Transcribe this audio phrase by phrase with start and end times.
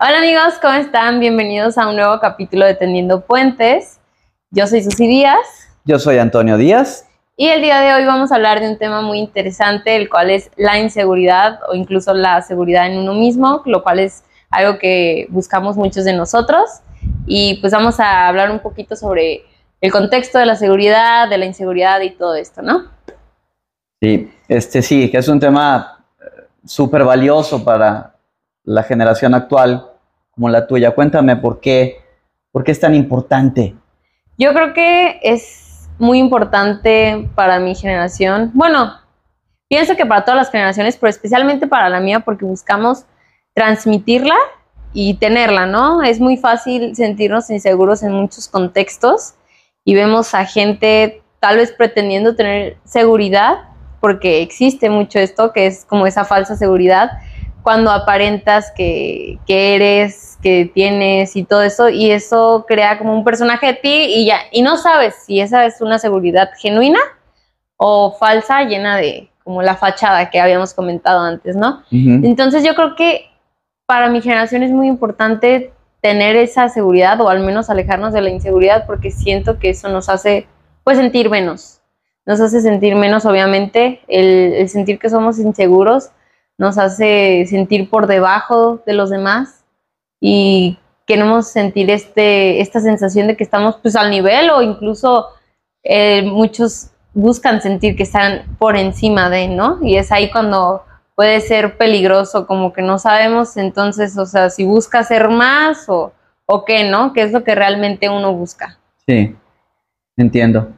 [0.00, 1.20] Hola amigos, ¿cómo están?
[1.20, 4.00] Bienvenidos a un nuevo capítulo de Tendiendo Puentes.
[4.50, 5.38] Yo soy Susi Díaz.
[5.84, 7.06] Yo soy Antonio Díaz.
[7.36, 10.30] Y el día de hoy vamos a hablar de un tema muy interesante, el cual
[10.30, 15.28] es la inseguridad o incluso la seguridad en uno mismo, lo cual es algo que
[15.30, 16.68] buscamos muchos de nosotros.
[17.26, 19.44] Y pues vamos a hablar un poquito sobre
[19.80, 22.86] el contexto de la seguridad, de la inseguridad y todo esto, ¿no?
[24.02, 28.13] Sí, este sí, que es un tema eh, súper valioso para
[28.64, 29.90] la generación actual
[30.32, 30.94] como la tuya.
[30.94, 31.98] Cuéntame por qué,
[32.50, 33.74] por qué es tan importante.
[34.36, 38.50] Yo creo que es muy importante para mi generación.
[38.54, 38.94] Bueno,
[39.68, 43.04] pienso que para todas las generaciones, pero especialmente para la mía, porque buscamos
[43.54, 44.34] transmitirla
[44.92, 46.02] y tenerla, ¿no?
[46.02, 49.34] Es muy fácil sentirnos inseguros en muchos contextos
[49.84, 53.68] y vemos a gente tal vez pretendiendo tener seguridad,
[54.00, 57.10] porque existe mucho esto, que es como esa falsa seguridad,
[57.64, 63.68] cuando aparentas que, eres, que tienes y todo eso, y eso crea como un personaje
[63.68, 67.00] de ti y ya, y no sabes si esa es una seguridad genuina
[67.78, 71.82] o falsa, llena de como la fachada que habíamos comentado antes, ¿no?
[71.90, 73.30] Entonces yo creo que
[73.86, 75.72] para mi generación es muy importante
[76.02, 80.10] tener esa seguridad o al menos alejarnos de la inseguridad porque siento que eso nos
[80.10, 80.46] hace
[80.82, 81.80] pues sentir menos,
[82.26, 86.10] nos hace sentir menos obviamente el sentir que somos inseguros
[86.58, 89.64] nos hace sentir por debajo de los demás
[90.20, 95.28] y queremos sentir este, esta sensación de que estamos pues al nivel o incluso
[95.82, 99.78] eh, muchos buscan sentir que están por encima de, ¿no?
[99.82, 104.64] Y es ahí cuando puede ser peligroso, como que no sabemos entonces, o sea, si
[104.64, 106.12] busca ser más o,
[106.46, 107.12] o qué, ¿no?
[107.12, 108.78] ¿Qué es lo que realmente uno busca?
[109.06, 109.36] Sí,
[110.16, 110.68] entiendo.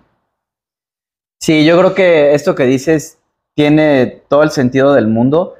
[1.41, 3.19] Sí, yo creo que esto que dices
[3.55, 5.55] tiene todo el sentido del mundo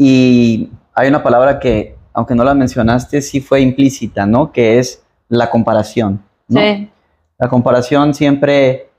[0.00, 4.52] y hay una palabra que, aunque no la mencionaste, sí fue implícita, ¿no?
[4.52, 6.22] Que es la comparación.
[6.48, 6.88] Sí.
[7.36, 8.90] La comparación siempre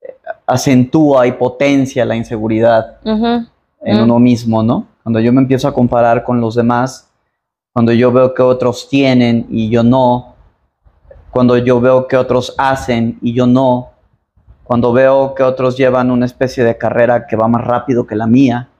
[0.00, 0.16] eh,
[0.46, 4.86] acentúa y potencia la inseguridad en uno mismo, ¿no?
[5.02, 7.10] Cuando yo me empiezo a comparar con los demás,
[7.74, 10.34] cuando yo veo que otros tienen y yo no,
[11.30, 13.90] cuando yo veo que otros hacen y yo no,
[14.64, 18.26] cuando veo que otros llevan una especie de carrera que va más rápido que la
[18.26, 18.70] mía,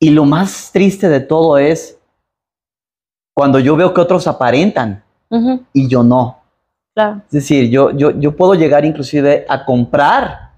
[0.00, 1.98] y lo más triste de todo es
[3.34, 5.02] cuando yo veo que otros aparentan
[5.72, 6.38] y yo no.
[6.96, 10.50] Es decir, yo, yo, yo puedo llegar inclusive a comprar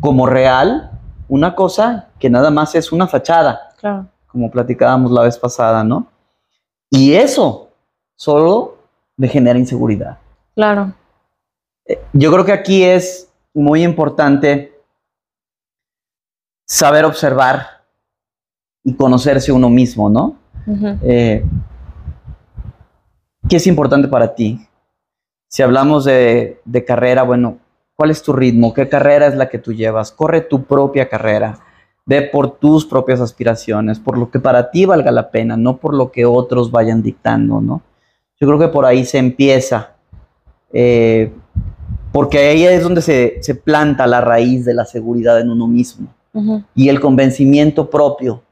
[0.00, 0.90] como real
[1.28, 3.70] una cosa que nada más es una fachada,
[4.26, 6.08] como platicábamos la vez pasada, ¿no?
[6.90, 7.70] Y eso
[8.16, 8.78] solo
[9.16, 10.18] me genera inseguridad.
[10.54, 10.92] Claro.
[11.86, 14.80] Eh, yo creo que aquí es muy importante
[16.66, 17.81] saber observar
[18.84, 20.36] y conocerse uno mismo, ¿no?
[21.02, 21.44] Eh,
[23.48, 24.60] ¿Qué es importante para ti?
[25.48, 27.58] Si hablamos de, carrera, bueno,
[27.94, 28.72] ¿cuál es tu ritmo?
[28.72, 30.12] ¿Qué carrera es la que tú llevas?
[30.12, 31.58] Corre tu propia carrera.
[32.04, 35.94] Ve por tus propias aspiraciones, por lo que para ti valga la pena, no por
[35.94, 37.82] lo que otros vayan dictando, ¿no?
[38.40, 39.94] Yo creo que por ahí se empieza,
[40.72, 41.32] eh,
[42.10, 46.08] porque ahí es donde se, planta la raíz de la seguridad en uno mismo
[46.74, 48.42] y el convencimiento propio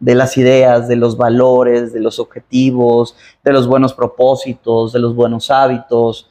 [0.00, 5.14] de las ideas, de los valores, de los objetivos, de los buenos propósitos, de los
[5.14, 6.30] buenos hábitos.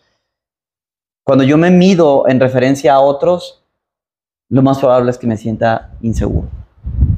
[1.25, 3.63] Cuando yo me mido en referencia a otros,
[4.49, 6.49] lo más probable es que me sienta inseguro.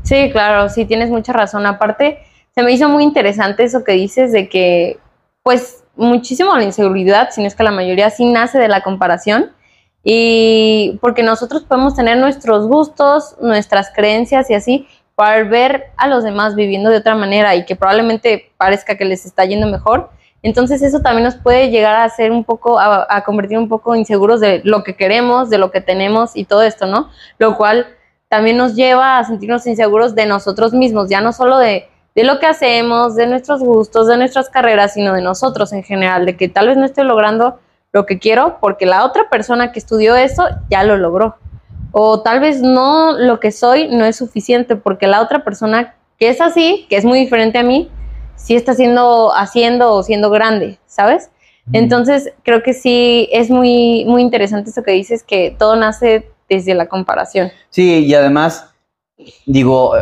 [0.03, 1.65] Sí, claro, sí, tienes mucha razón.
[1.65, 2.19] Aparte,
[2.53, 4.99] se me hizo muy interesante eso que dices de que,
[5.41, 9.51] pues, muchísimo la inseguridad, si no es que la mayoría sí nace de la comparación.
[10.03, 16.23] Y porque nosotros podemos tener nuestros gustos, nuestras creencias y así, para ver a los
[16.23, 20.09] demás viviendo de otra manera y que probablemente parezca que les está yendo mejor.
[20.41, 24.41] Entonces eso también nos puede llegar a hacer un poco, a, convertir un poco inseguros
[24.41, 27.09] de lo que queremos, de lo que tenemos y todo esto, ¿no?
[27.37, 27.87] Lo cual
[28.27, 32.39] también nos lleva a sentirnos inseguros de nosotros mismos, ya no solo de, de lo
[32.39, 36.49] que hacemos, de nuestros gustos, de nuestras carreras, sino de nosotros en general, de que
[36.49, 37.59] tal vez no estoy logrando
[37.93, 41.37] lo que quiero porque la otra persona que estudió eso ya lo logró
[41.93, 46.27] o tal vez no lo que soy no es suficiente porque la otra persona que
[46.29, 47.89] es así, que es muy diferente a mí,
[48.35, 51.29] sí está siendo, haciendo o siendo grande, ¿sabes?
[51.71, 56.73] Entonces, creo que sí es muy, muy interesante eso que dices, que todo nace desde
[56.73, 57.51] la comparación.
[57.69, 58.69] Sí, y además,
[59.45, 59.93] digo,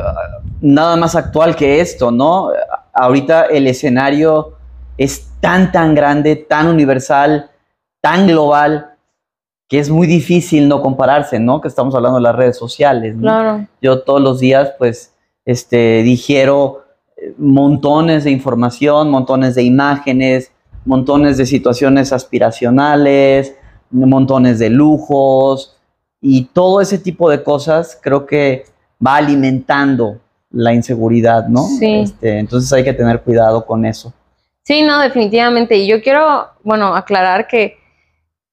[0.62, 2.52] nada más actual que esto, ¿no?
[2.94, 4.54] Ahorita el escenario
[4.98, 7.52] es tan, tan grande, tan universal,
[8.02, 8.91] tan global,
[9.72, 11.62] que es muy difícil no compararse, ¿no?
[11.62, 13.22] Que estamos hablando de las redes sociales, ¿no?
[13.22, 13.68] Claro.
[13.82, 15.14] Yo todos los días, pues,
[15.46, 16.84] este, digiero
[17.38, 20.52] montones de información, montones de imágenes,
[20.84, 23.56] montones de situaciones aspiracionales,
[23.92, 25.78] montones de lujos
[26.20, 28.66] y todo ese tipo de cosas creo que
[29.06, 30.18] va alimentando
[30.50, 31.64] la inseguridad, ¿no?
[31.64, 32.02] Sí.
[32.02, 34.12] Este, entonces hay que tener cuidado con eso.
[34.64, 35.78] Sí, no, definitivamente.
[35.78, 37.78] Y yo quiero, bueno, aclarar que,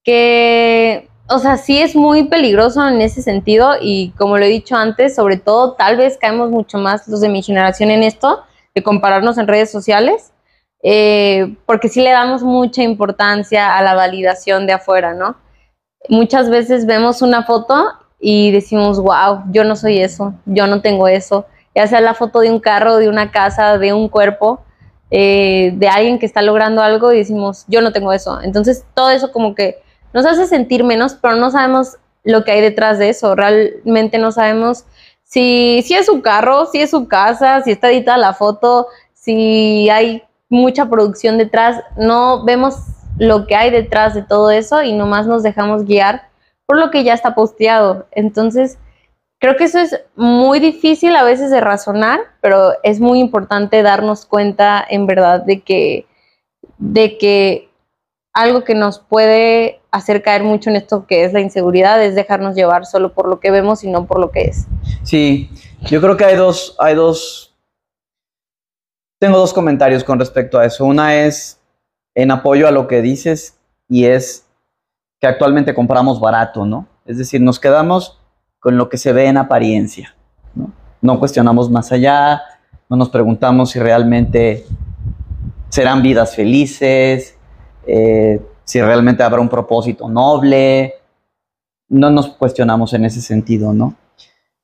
[0.01, 4.75] que, o sea, sí es muy peligroso en ese sentido y como lo he dicho
[4.75, 8.41] antes, sobre todo tal vez caemos mucho más los de mi generación en esto,
[8.73, 10.33] de compararnos en redes sociales,
[10.81, 15.35] eh, porque sí le damos mucha importancia a la validación de afuera, ¿no?
[16.07, 17.89] Muchas veces vemos una foto
[18.19, 21.45] y decimos, wow, yo no soy eso, yo no tengo eso,
[21.75, 24.63] ya sea la foto de un carro, de una casa, de un cuerpo,
[25.11, 28.41] eh, de alguien que está logrando algo y decimos, yo no tengo eso.
[28.41, 29.81] Entonces todo eso como que
[30.13, 34.31] nos hace sentir menos, pero no sabemos lo que hay detrás de eso, realmente no
[34.31, 34.85] sabemos
[35.23, 39.89] si, si es su carro, si es su casa, si está editada la foto, si
[39.89, 42.75] hay mucha producción detrás, no vemos
[43.19, 46.29] lo que hay detrás de todo eso y nomás nos dejamos guiar
[46.65, 48.07] por lo que ya está posteado.
[48.11, 48.79] Entonces,
[49.39, 54.25] creo que eso es muy difícil a veces de razonar, pero es muy importante darnos
[54.25, 56.07] cuenta en verdad de que,
[56.77, 57.68] de que
[58.39, 62.55] algo que nos puede hacer caer mucho en esto que es la inseguridad es dejarnos
[62.55, 64.65] llevar solo por lo que vemos y no por lo que es.
[65.03, 65.49] Sí,
[65.81, 67.53] yo creo que hay dos, hay dos,
[69.19, 70.85] tengo dos comentarios con respecto a eso.
[70.85, 71.59] Una es
[72.15, 73.57] en apoyo a lo que dices
[73.89, 74.45] y es
[75.19, 76.87] que actualmente compramos barato, ¿no?
[77.05, 78.21] Es decir, nos quedamos
[78.59, 80.15] con lo que se ve en apariencia,
[80.55, 80.71] ¿no?
[81.01, 82.41] No cuestionamos más allá,
[82.87, 84.65] no nos preguntamos si realmente
[85.67, 87.35] serán vidas felices,
[87.91, 90.93] eh, si realmente habrá un propósito noble,
[91.89, 93.95] no nos cuestionamos en ese sentido, ¿no?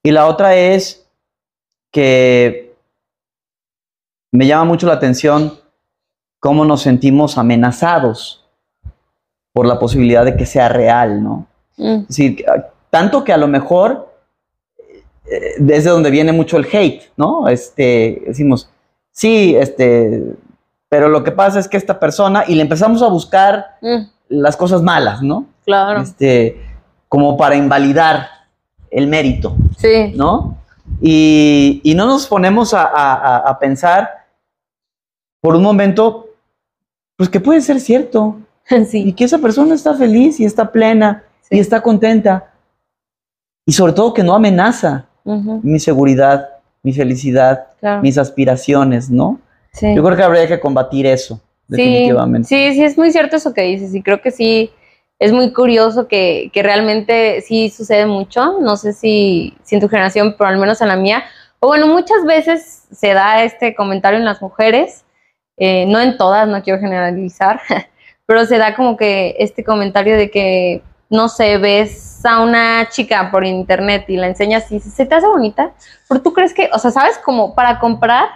[0.03, 1.07] Y la otra es
[1.91, 2.75] que
[4.31, 5.53] me llama mucho la atención
[6.39, 8.45] cómo nos sentimos amenazados
[9.53, 11.47] por la posibilidad de que sea real, ¿no?
[11.77, 12.45] Mm, Es decir,
[12.91, 14.13] tanto que a lo mejor
[15.25, 17.47] eh, desde donde viene mucho el hate, ¿no?
[17.47, 18.69] Este, decimos,
[19.11, 20.35] sí, este,
[20.89, 23.97] pero lo que pasa es que esta persona, y le empezamos a buscar mm,
[24.29, 25.45] las cosas malas, ¿no?
[25.65, 26.01] claro.
[26.01, 26.61] Este,
[27.09, 28.27] como para invalidar
[28.91, 30.13] el mérito, Sí.
[30.15, 30.57] ¿no?
[31.01, 34.09] Y, y no nos ponemos a, a- a- a pensar
[35.41, 36.27] por un momento,
[37.17, 38.37] pues que puede ser cierto,
[38.93, 41.57] y que esa persona está feliz y está plena Sí.
[41.57, 42.51] y está contenta.
[43.67, 46.49] Y sobre todo que no amenaza mi seguridad,
[46.83, 48.01] mi felicidad, claro.
[48.03, 49.39] mis aspiraciones, ¿no?
[49.75, 49.93] Sí.
[49.93, 52.47] Yo creo que habría que combatir eso, definitivamente.
[52.47, 54.71] Sí, sí, sí, es muy cierto eso que dices y creo que sí,
[55.19, 59.89] es muy curioso que, que realmente sí sucede mucho, no sé si, si en tu
[59.89, 61.25] generación, pero al menos en la mía,
[61.59, 65.03] o bueno, muchas veces se da este comentario en las mujeres,
[65.57, 67.61] eh, no en todas, no quiero generalizar,
[68.25, 73.29] pero se da como que este comentario de que, no sé, ves a una chica
[73.29, 75.73] por internet y la enseñas y se te hace bonita,
[76.07, 78.29] pero tú crees que, o sea, sabes, como para comprar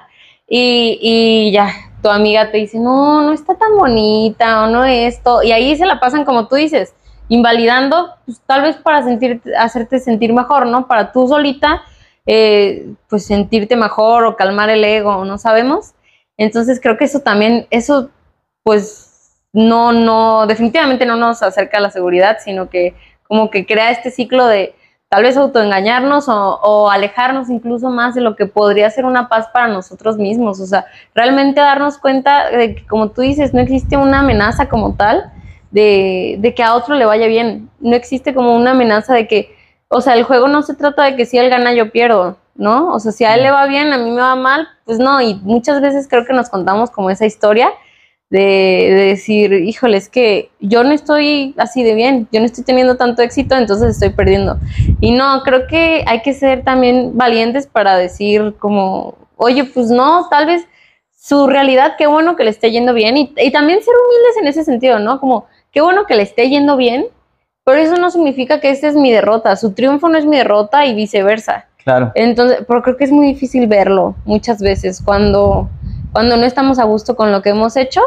[0.49, 1.69] y, ya,
[2.01, 5.85] tu amiga te dice, no, no está tan bonita o no esto, y ahí se
[5.85, 6.93] la pasan como tú dices,
[7.27, 10.87] invalidando, pues tal vez para sentir, hacerte sentir mejor, ¿no?
[10.87, 11.83] Para tú solita,
[12.25, 15.93] eh, pues sentirte mejor o calmar el ego, no sabemos.
[16.37, 18.09] Entonces creo que eso también, eso
[18.63, 22.95] pues no, no, definitivamente no nos acerca a la seguridad, sino que
[23.27, 24.73] como que crea este ciclo de
[25.09, 29.47] tal vez autoengañarnos o, o alejarnos incluso más de lo que podría ser una paz
[29.51, 30.59] para nosotros mismos.
[30.59, 30.85] O sea,
[31.15, 35.31] realmente darnos cuenta de que, como tú dices, no existe una amenaza como tal
[35.71, 37.69] de, de que a otro le vaya bien.
[37.79, 39.55] No existe como una amenaza de que,
[39.87, 42.89] o sea, el juego no se trata de que si él gana yo pierdo, ¿no?
[42.93, 45.19] O sea, si a él le va bien, a mí me va mal, pues no.
[45.21, 47.71] Y muchas veces creo que nos contamos como esa historia
[48.29, 52.63] de, de decir, híjole, es que yo no estoy así de bien, yo no estoy
[52.63, 54.59] teniendo tanto éxito, entonces estoy perdiendo.
[54.99, 60.27] Y no, creo que hay que ser también valientes para decir como, oye, pues no,
[60.29, 60.67] tal vez
[61.19, 64.47] su realidad, qué bueno que le esté yendo bien y, y también ser humildes en
[64.47, 65.19] ese sentido, ¿no?
[65.19, 67.07] Como, qué bueno que le esté yendo bien,
[67.63, 70.85] pero eso no significa que esta es mi derrota, su triunfo no es mi derrota
[70.85, 71.65] y viceversa.
[71.83, 72.11] Claro.
[72.15, 75.69] Entonces, pero creo que es muy difícil verlo muchas veces cuando,
[76.11, 78.01] cuando no estamos a gusto con lo que hemos hecho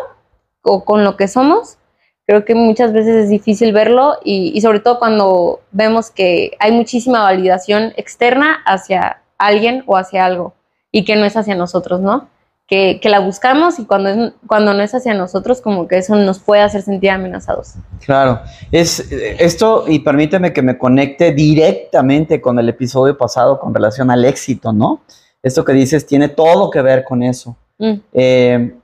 [0.63, 1.79] o con lo que somos.
[2.27, 6.73] Creo que muchas veces es difícil verlo y, y sobre todo cuando vemos que hay
[6.73, 10.55] muchísima validación externa hacia alguien o hacia algo
[10.93, 12.29] y que no es hacia nosotros, ¿no?
[12.69, 16.15] Que, que la buscamos y cuando, es, cuando no es hacia nosotros, como que eso
[16.17, 17.75] nos puede hacer sentir amenazados.
[18.07, 18.41] Claro,
[18.71, 24.25] es esto y permíteme que me conecte directamente con el episodio pasado con relación al
[24.25, 25.03] éxito, ¿no?
[25.43, 27.57] esto que dices tiene todo que ver con eso.
[27.79, 28.75] Mm, Eh,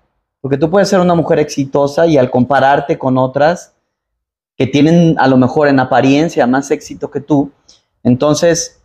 [0.40, 3.74] porque tú puedes ser una mujer exitosa y al compararte con otras
[4.56, 7.50] que tienen a lo mejor en apariencia más éxito que tú,
[8.02, 8.80] entonces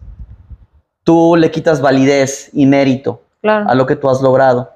[1.03, 3.69] tú le quitas validez y mérito claro.
[3.69, 4.69] a lo que tú has logrado.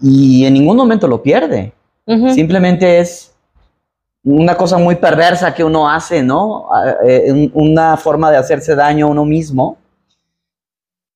[0.00, 1.72] Y en ningún momento lo pierde.
[2.34, 3.34] Simplemente es
[4.24, 6.68] una cosa muy perversa que uno hace, ¿no?
[7.06, 9.78] Eh, un- una forma de hacerse daño a uno mismo.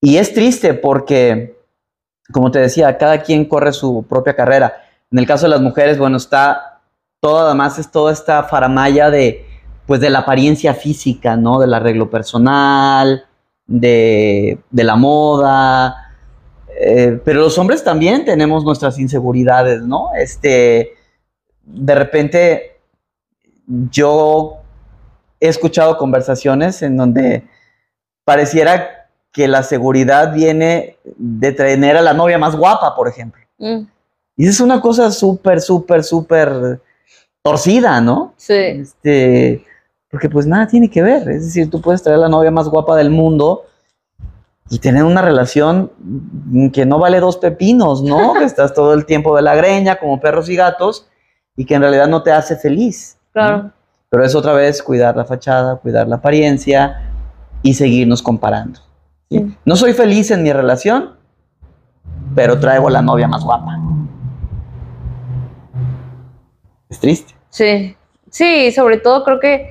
[0.00, 1.53] Y es triste porque,
[2.32, 4.74] como te decía, cada quien corre su propia carrera.
[5.10, 6.80] En el caso de las mujeres, bueno, está
[7.20, 9.46] todo, además es toda esta faramaya de,
[9.86, 11.58] pues, de la apariencia física, ¿no?
[11.58, 13.24] Del arreglo personal,
[13.66, 16.04] de, de la moda,
[16.76, 20.08] eh, pero los hombres también tenemos nuestras inseguridades, ¿no?
[20.16, 20.94] Este,
[21.62, 22.80] de repente,
[23.66, 24.56] yo
[25.40, 27.44] he escuchado conversaciones en donde
[28.24, 29.03] pareciera
[29.34, 33.42] que la seguridad viene de tener a la novia más guapa, por ejemplo.
[33.58, 33.80] mm,
[34.36, 36.80] Y es una cosa súper, súper, súper
[37.42, 38.32] torcida, ¿no?
[38.36, 39.64] sí, Este,
[40.08, 41.28] porque pues nada tiene que ver.
[41.28, 43.64] Es decir, tú puedes traer a la novia más guapa del mundo
[44.70, 45.90] y tener una relación
[46.72, 48.34] que no vale dos pepinos, ¿no?
[48.38, 51.08] que estás todo el tiempo de la greña como perros y gatos
[51.56, 53.16] y que en realidad no te hace feliz.
[53.18, 53.32] ¿no?
[53.32, 53.70] claro.
[54.10, 57.10] Pero es otra vez cuidar la fachada, cuidar la apariencia
[57.64, 58.78] y seguirnos comparando.
[59.64, 61.16] No soy feliz en mi relación,
[62.34, 63.78] pero traigo la novia más guapa.
[66.88, 67.34] Es triste.
[67.50, 67.96] Sí,
[68.30, 69.70] sí, sobre todo creo que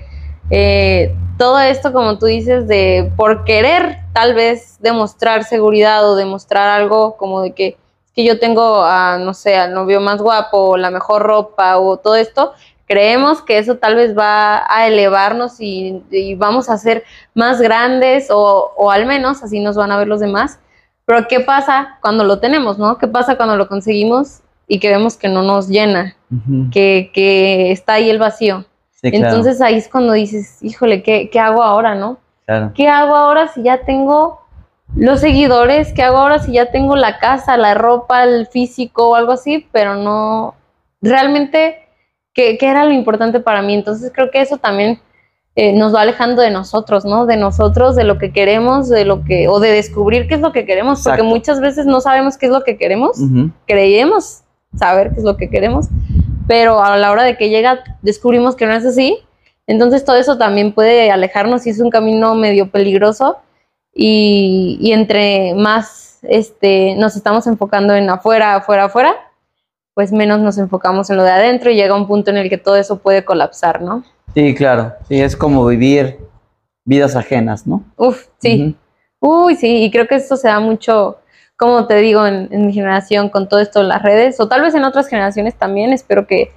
[0.50, 6.70] eh, todo esto, como tú dices, de por querer tal vez demostrar seguridad o demostrar
[6.70, 7.78] algo como de que,
[8.14, 11.98] que yo tengo, a, no sé, al novio más guapo o la mejor ropa o
[11.98, 12.54] todo esto,
[12.94, 18.30] creemos que eso tal vez va a elevarnos y, y vamos a ser más grandes
[18.30, 20.60] o, o al menos así nos van a ver los demás.
[21.06, 23.00] Pero ¿qué pasa cuando lo tenemos, no?
[23.00, 26.16] ¿Qué pasa cuando lo conseguimos y que vemos que no nos llena?
[26.72, 28.66] Que, que está ahí el vacío.
[28.92, 32.20] Sí, claro, Entonces ahí es cuando dices, híjole, ¿qué, ¿qué hago ahora, no?
[32.46, 32.72] claro.
[32.76, 34.42] ¿Qué hago ahora si ya tengo
[34.96, 35.94] los seguidores?
[35.94, 39.68] ¿Qué hago ahora si ya tengo la casa, la ropa, el físico o algo así?
[39.72, 40.56] Pero no,
[41.02, 41.83] realmente,
[42.34, 43.74] ¿qué, qué era lo importante para mí?
[43.74, 45.00] Entonces creo que eso también
[45.56, 47.26] eh, nos va alejando de nosotros, ¿no?
[47.26, 50.52] De nosotros, de lo que queremos, de lo que, o de descubrir qué es lo
[50.52, 51.36] que queremos, porque Exacto.
[51.36, 53.52] muchas veces no sabemos qué es lo que queremos Ujú.
[53.68, 54.42] creemos
[54.76, 55.88] saber qué es lo que queremos,
[56.48, 59.20] pero a la hora de que llega descubrimos que no es así.
[59.68, 63.38] Entonces todo eso también puede alejarnos y es un camino medio peligroso
[63.94, 69.16] y, y entre más este, nos estamos enfocando en afuera, afuera, afuera,
[69.94, 72.58] pues menos nos enfocamos en lo de adentro y llega un punto en el que
[72.58, 74.04] todo eso puede colapsar, ¿no?
[74.34, 74.94] Sí, claro.
[75.08, 76.18] Sí, es como vivir
[76.86, 77.84] vidas ajenas, ¿no?
[77.98, 78.76] Uf, sí.
[79.20, 81.20] Uy, sí, y creo que esto se da mucho,
[81.56, 84.62] como te digo, en, en mi generación con todo esto de las redes, o tal
[84.62, 86.48] vez en otras generaciones también, espero que,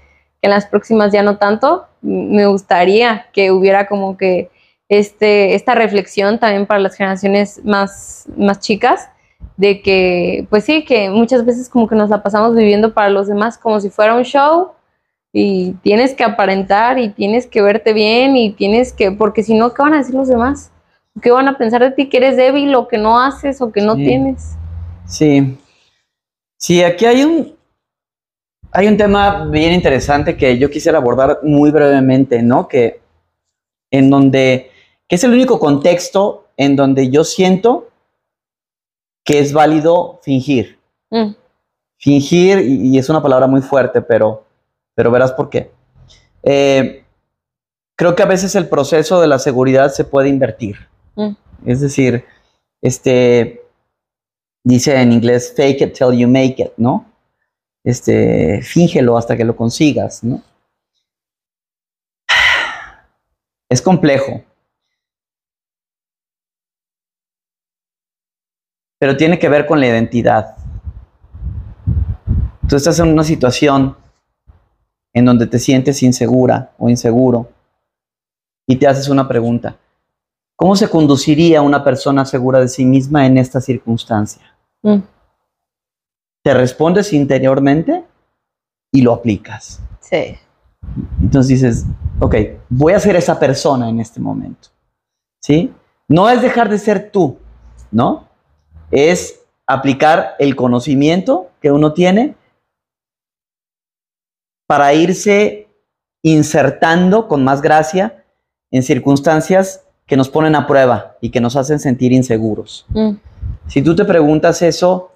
[0.40, 1.86] que en las próximas ya no tanto.
[2.00, 4.50] Me gustaría que hubiera como que
[4.88, 9.10] este, esta reflexión también para las generaciones más, más chicas,
[9.56, 13.26] de que, pues sí, que muchas veces como que nos la pasamos viviendo para los
[13.26, 14.72] demás como si fuera un show
[15.32, 19.72] y tienes que aparentar y tienes que verte bien y tienes que, porque si no,
[19.74, 20.70] ¿qué van a decir los demás?
[21.22, 22.08] ¿Qué van a pensar de ti?
[22.08, 24.04] Que eres débil o que no haces o que no Sí.
[24.04, 24.56] tienes.
[25.06, 25.58] Sí.
[26.58, 27.54] Sí, aquí hay un,
[28.72, 32.68] hay un tema bien interesante que yo quisiera abordar muy brevemente, ¿no?
[32.68, 33.00] Que
[33.90, 34.70] en donde,
[35.08, 37.88] que es el único contexto en donde yo siento
[39.26, 40.78] que es válido fingir.
[41.10, 41.32] Mm,
[41.98, 44.44] Fingir, y, y es una palabra muy fuerte, pero,
[44.94, 45.70] pero verás por qué.
[46.42, 47.04] Eh,
[47.96, 50.76] creo que a veces el proceso de la seguridad se puede invertir.
[51.16, 51.32] mm,
[51.66, 52.24] Es decir,
[52.80, 53.62] este
[54.64, 57.04] dice en inglés fake it till you make it, ¿no?
[57.84, 60.42] Este, fíngelo hasta que lo consigas, ¿no?
[63.68, 64.42] Es complejo.
[68.98, 70.56] Pero tiene que ver con la identidad.
[72.68, 73.96] Tú estás en una situación
[75.12, 77.48] en donde te sientes insegura o inseguro
[78.66, 79.76] y te haces una pregunta.
[80.56, 84.42] ¿Cómo se conduciría una persona segura de sí misma en esta circunstancia?
[84.82, 84.98] mm.
[86.42, 88.04] Te respondes interiormente
[88.92, 89.80] y lo aplicas.
[90.00, 90.36] Sí.
[91.20, 91.86] Entonces dices,
[92.20, 92.36] ok,
[92.68, 94.68] voy a ser esa persona en este momento.
[95.42, 95.72] ¿Sí?
[96.08, 97.38] No es dejar de ser tú,
[97.90, 98.28] ¿no?
[98.90, 102.36] Es aplicar el conocimiento que uno tiene
[104.66, 105.68] para irse
[106.22, 108.24] insertando con más gracia
[108.70, 112.86] en circunstancias que nos ponen a prueba y que nos hacen sentir inseguros.
[112.90, 113.10] mm,
[113.68, 115.12] Si tú te preguntas eso,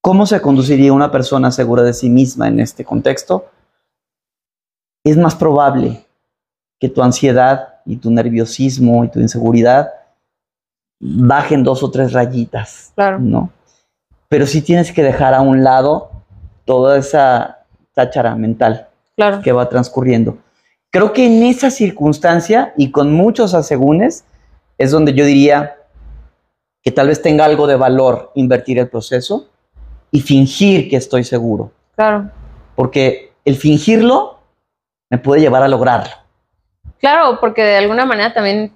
[0.00, 3.46] ¿cómo se conduciría una persona segura de sí misma en este contexto?
[5.04, 6.06] Es más probable
[6.80, 9.92] que tu ansiedad y tu nerviosismo y tu inseguridad
[11.00, 13.18] bajen dos o tres rayitas, Claro.
[13.18, 13.50] ¿no?
[14.28, 16.10] Pero sí tienes que dejar a un lado
[16.64, 17.58] toda esa
[17.94, 19.40] táchara mental Claro.
[19.42, 20.38] que va transcurriendo.
[20.90, 24.24] Creo que en esa circunstancia y con muchos asegúnes
[24.78, 25.76] es donde yo diría
[26.82, 29.48] que tal vez tenga algo de valor invertir el proceso
[30.10, 32.30] y fingir que estoy seguro, Claro.
[32.74, 34.38] porque el fingirlo
[35.10, 36.12] me puede llevar a lograrlo.
[36.98, 38.72] Claro, porque de alguna manera también,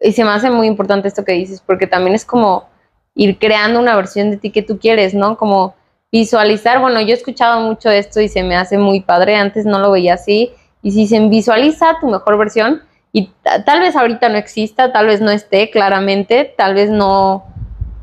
[0.00, 2.68] y se me hace muy importante esto que dices, porque también es como
[3.14, 5.36] ir creando una versión de ti que tú quieres, ¿no?
[5.36, 5.74] Como
[6.12, 9.78] visualizar, bueno, yo he escuchado mucho esto y se me hace muy padre, antes no
[9.78, 14.28] lo veía así, y si se visualiza tu mejor versión, y ta- tal vez ahorita
[14.28, 17.44] no exista, tal vez no esté claramente, tal vez no,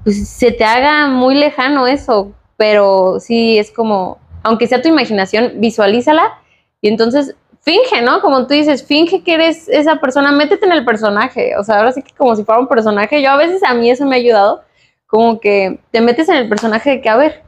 [0.03, 5.53] pues se te haga muy lejano eso, pero sí es como, aunque sea tu imaginación,
[5.57, 6.33] visualízala
[6.81, 8.21] y entonces finge, ¿no?
[8.21, 11.93] Como tú dices, finge que eres esa persona, métete en el personaje, o sea, ahora
[11.93, 14.19] sí que como si fuera un personaje, yo a veces a mí eso me ha
[14.19, 14.63] ayudado,
[15.07, 17.41] como que te metes en el personaje de que, a ver,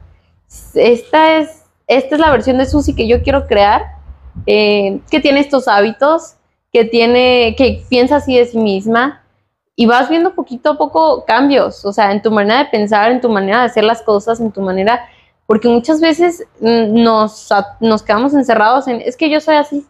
[0.74, 3.82] esta es, esta es la versión de Susi que yo quiero crear,
[4.46, 6.36] eh, que tiene estos hábitos,
[6.72, 9.22] que tiene, que piensa así de sí misma,
[9.74, 13.20] y vas viendo poquito a poco cambios, o sea, en tu manera de pensar, en
[13.20, 15.06] tu manera de hacer las cosas, en tu manera,
[15.46, 17.48] porque muchas veces mm, nos,
[17.80, 19.86] nos quedamos encerrados en, es que yo soy así,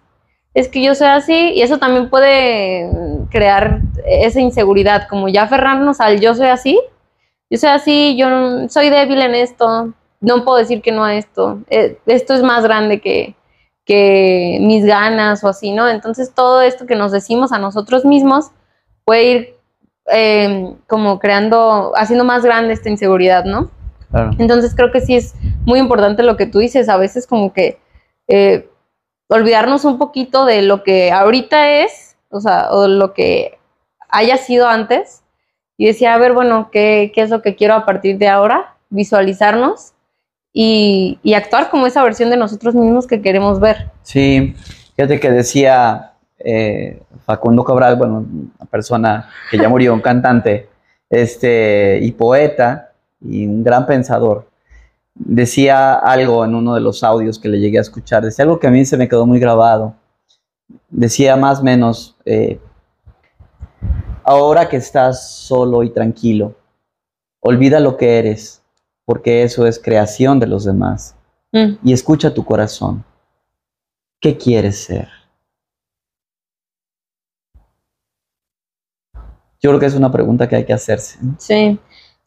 [0.56, 5.42] es que yo soy así, y eso también puede mm, crear esa inseguridad, como ya
[5.42, 6.80] aferrarnos al yo soy así,
[7.50, 11.58] yo soy así, yo soy débil en esto, no puedo decir que no a esto,
[11.68, 13.36] eh, esto es más grande que,
[13.84, 15.90] que mis ganas o así, ¿no?
[15.90, 18.46] Entonces todo esto que nos decimos a nosotros mismos
[19.04, 19.54] puede ir
[20.10, 23.70] eh, como creando, haciendo más grande esta inseguridad, ¿no?
[24.10, 24.30] Claro.
[24.38, 25.34] Entonces creo que sí es
[25.66, 27.78] muy importante lo que tú dices, a veces como que
[28.26, 28.70] eh,
[29.28, 33.58] olvidarnos un poquito de lo que ahorita es, o sea, o lo que
[34.08, 35.22] haya sido antes,
[35.76, 38.76] y decir, a ver, bueno, ¿qué, qué es lo que quiero a partir de ahora?
[38.88, 39.92] Visualizarnos
[40.52, 43.90] y, y actuar como esa versión de nosotros mismos que queremos ver.
[44.02, 44.54] Sí,
[44.94, 48.24] fíjate que decía eh, Facundo Cabral, bueno,
[48.58, 50.68] una persona que ya murió, un cantante,
[51.10, 54.48] este, y poeta, y un gran pensador,
[55.18, 58.66] decía algo en uno de los audios que le llegué a escuchar, decía algo que
[58.66, 59.94] a mí se me quedó muy grabado.
[60.88, 62.60] Decía más o menos, eh,
[64.24, 66.54] ahora que estás solo y tranquilo,
[67.40, 68.62] olvida lo que eres,
[69.04, 71.16] porque eso es creación de los demás,
[71.52, 73.04] Mm, y escucha tu corazón.
[74.20, 75.08] ¿Qué quieres ser?
[79.60, 81.18] Yo creo que es una pregunta que hay que hacerse.
[81.22, 81.34] ¿no?
[81.38, 81.78] Sí.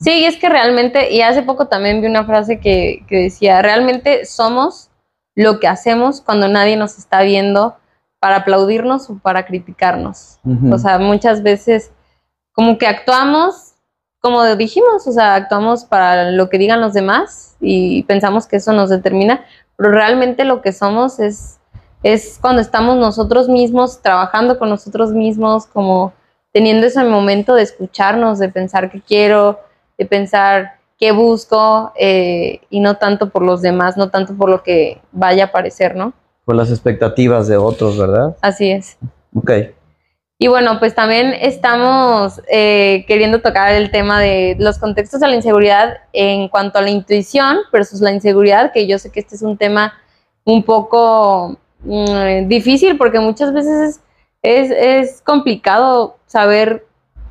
[0.02, 3.62] Sí, y es que realmente, y hace poco también vi una frase que, que decía,
[3.62, 4.90] realmente somos
[5.36, 7.78] lo que hacemos cuando nadie nos está viendo
[8.20, 10.40] para aplaudirnos o para criticarnos.
[10.72, 11.92] O sea, muchas veces
[12.52, 13.76] como que actuamos,
[14.20, 18.74] como dijimos, o sea, actuamos para lo que digan los demás y pensamos que eso
[18.74, 19.46] nos determina,
[19.78, 21.60] pero realmente lo que somos es,
[22.04, 26.12] es cuando estamos nosotros mismos trabajando con nosotros mismos, como
[26.52, 29.60] teniendo ese momento de escucharnos, de pensar qué quiero,
[30.00, 34.64] de pensar qué busco eh, y no tanto por los demás, no tanto por lo
[34.64, 36.14] que vaya a parecer, ¿no?
[36.46, 38.36] Por las expectativas de otros, ¿verdad?
[38.42, 38.98] Así es.
[39.36, 39.52] Ok.
[40.40, 45.36] Y bueno, pues también estamos eh, queriendo tocar el tema de los contextos de la
[45.36, 49.42] inseguridad en cuanto a la intuición versus la inseguridad, que yo sé que este es
[49.42, 49.94] un tema
[50.46, 54.02] un poco mm, difícil porque muchas veces
[54.42, 56.88] es, es, es complicado saber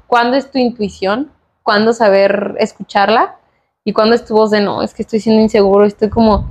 [0.07, 1.33] cuándo es tu intuición,
[1.69, 3.37] cuándo saber escucharla
[3.85, 6.49] y cuándo es de no, es que estoy siendo inseguro, estoy como,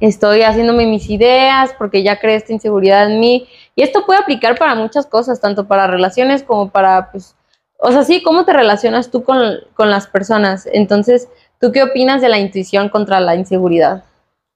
[0.00, 3.48] estoy haciéndome mis ideas porque ya creé esta inseguridad en mí.
[3.74, 7.34] Y esto puede aplicar para muchas cosas, tanto para relaciones como para, pues,
[7.78, 9.40] o sea, sí, cómo te relacionas tú con,
[9.72, 10.68] con las personas.
[10.70, 11.26] Entonces,
[11.58, 14.04] ¿tú qué opinas de la intuición contra la inseguridad?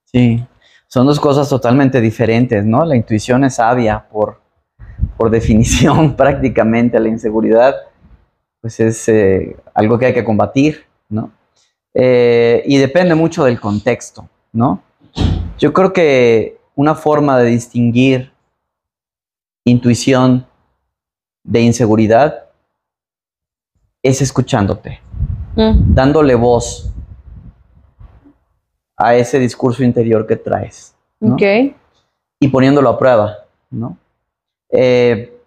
[0.05, 0.45] Sí.
[0.85, 2.85] Son dos cosas totalmente diferentes, ¿no?
[2.85, 4.39] La intuición es sabia por,
[5.17, 6.99] por definición prácticamente.
[6.99, 7.75] La inseguridad,
[8.61, 11.31] pues es eh, algo que hay que combatir, ¿no?
[11.93, 14.81] Eh, y depende mucho del contexto, ¿no?
[15.57, 18.31] Yo creo que una forma de distinguir
[19.65, 20.45] intuición
[21.43, 22.45] de inseguridad
[24.01, 24.99] es escuchándote,
[25.55, 26.89] Mm, dándole voz
[28.95, 31.33] a ese discurso interior que traes ¿no?
[31.33, 31.41] Ok,
[32.39, 33.97] y poniéndolo a prueba, ¿no?
[34.69, 35.38] Eh,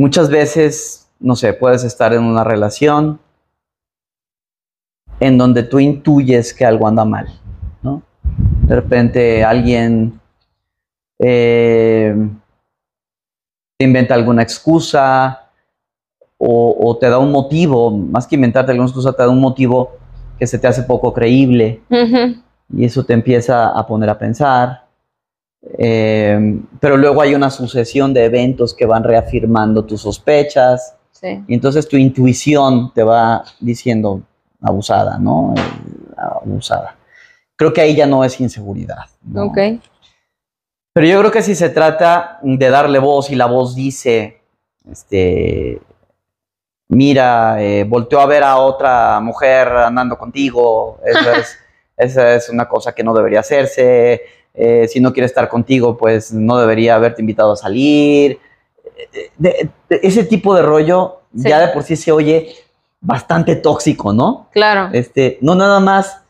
[0.00, 3.20] muchas veces, no sé, puedes estar en una relación
[5.20, 7.28] en donde tú intuyes que algo anda mal,
[7.82, 8.02] ¿no?
[8.66, 10.18] De repente alguien
[11.18, 12.14] eh,
[13.78, 15.50] te inventa alguna excusa
[16.38, 19.98] o, te da un motivo, más que inventarte alguna excusa, te da un motivo
[20.38, 21.82] que se te hace poco creíble
[22.74, 24.89] y eso te empieza a poner a pensar.
[25.62, 30.96] Eh, pero luego hay una sucesión de eventos que van reafirmando tus sospechas.
[31.22, 34.22] Y entonces tu intuición te va diciendo
[34.62, 35.54] abusada, ¿no?
[36.16, 36.96] Abusada.
[37.56, 39.04] Creo que ahí ya no es inseguridad.
[39.36, 39.58] Ok.
[40.94, 44.40] Pero yo creo que si se trata de darle voz y la voz dice,
[44.90, 45.80] este,
[46.88, 51.58] mira, eh, volteó a ver a otra mujer andando contigo, es,
[51.96, 54.22] esa es una cosa que no debería hacerse,
[54.54, 58.38] eh, si no quiere estar contigo, pues no debería haberte invitado a salir.
[59.88, 62.54] ese tipo de rollo ya de por sí se oye
[63.00, 64.48] bastante tóxico, ¿no?
[64.52, 64.90] Claro.
[64.92, 66.22] Este, no nada más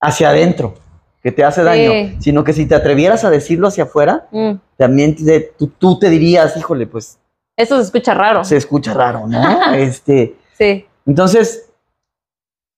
[0.00, 0.74] hacia adentro,
[1.22, 4.52] que te hace daño, sino que si te atrevieras a decirlo hacia afuera, mm.
[4.76, 5.16] también
[5.56, 7.18] tú, te dirías, híjole, pues...
[7.56, 8.44] Eso se escucha raro.
[8.44, 9.72] Se escucha raro, ¿no?
[9.74, 10.86] este, sí.
[11.04, 11.68] Entonces,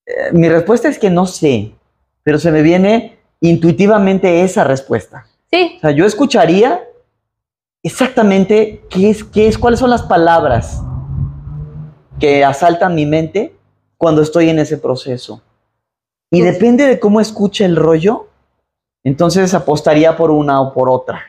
[0.06, 1.72] eh, mi respuesta es que no sé,
[2.22, 5.27] pero se me viene intuitivamente esa respuesta.
[5.51, 5.74] Sí.
[5.79, 6.85] O sea, yo escucharía
[7.83, 10.83] exactamente qué es, qué es, cuáles son las palabras
[12.18, 13.55] que asaltan mi mente
[13.96, 15.42] cuando estoy en ese proceso.
[16.31, 18.29] Y pues depende de cómo escuche el rollo,
[19.05, 21.22] entonces apostaría por una o por otra.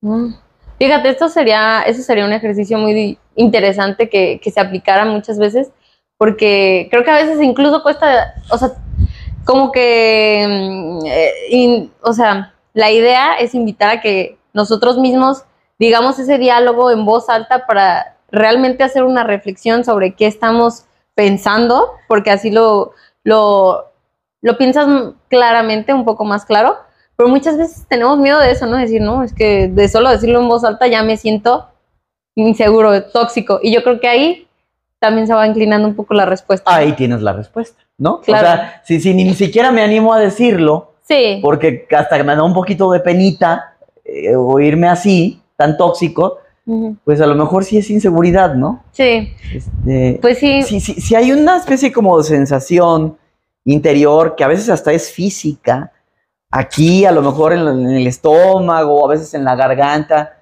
[0.00, 0.34] Mm.
[0.78, 5.70] Fíjate, esto sería, eso sería un ejercicio muy interesante que, que, se aplicara muchas veces,
[6.18, 8.72] porque creo que a veces incluso cuesta, o sea,
[9.44, 15.44] como que, mm, eh, o sea, la idea es invitar a que nosotros mismos
[15.78, 21.90] digamos ese diálogo en voz alta para realmente hacer una reflexión sobre qué estamos pensando,
[22.08, 23.92] porque así lo, lo,
[24.40, 24.88] lo piensas
[25.28, 26.76] claramente, un poco más claro,
[27.16, 28.76] pero muchas veces tenemos miedo de eso, ¿no?
[28.76, 31.68] Decir, no, es que de solo decirlo en voz alta ya me siento
[32.34, 33.60] inseguro, tóxico.
[33.62, 34.48] Y yo creo que ahí
[34.98, 36.74] también se va inclinando un poco la respuesta.
[36.74, 38.20] Ahí tienes la respuesta, ¿no?
[38.20, 38.42] Claro.
[38.42, 41.40] O sea, si, si ni siquiera me animo a decirlo, sí.
[41.42, 46.38] porque hasta me da un poquito de penita eh, oírme así, tan tóxico,
[47.04, 48.84] pues a lo mejor sí es inseguridad, ¿no?
[48.92, 49.34] Sí.
[49.52, 50.62] Este, pues sí.
[50.62, 53.18] Si, hay una especie como de sensación
[53.64, 55.92] interior que a veces hasta es física,
[56.50, 60.38] aquí a lo mejor en, el estómago, a veces en la garganta,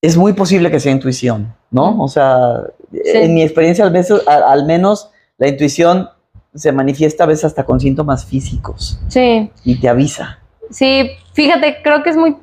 [0.00, 2.00] es muy posible que sea intuición, ¿no?
[2.02, 2.60] O sea,
[2.92, 6.08] en mi experiencia al menos, al menos la intuición
[6.54, 8.98] se manifiesta a veces hasta con síntomas físicos.
[9.08, 9.50] Sí.
[9.64, 10.38] Y te avisa.
[10.70, 12.36] Sí, fíjate, creo que es muy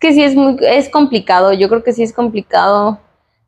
[0.00, 2.98] que sí es muy, es complicado, yo creo que sí es complicado.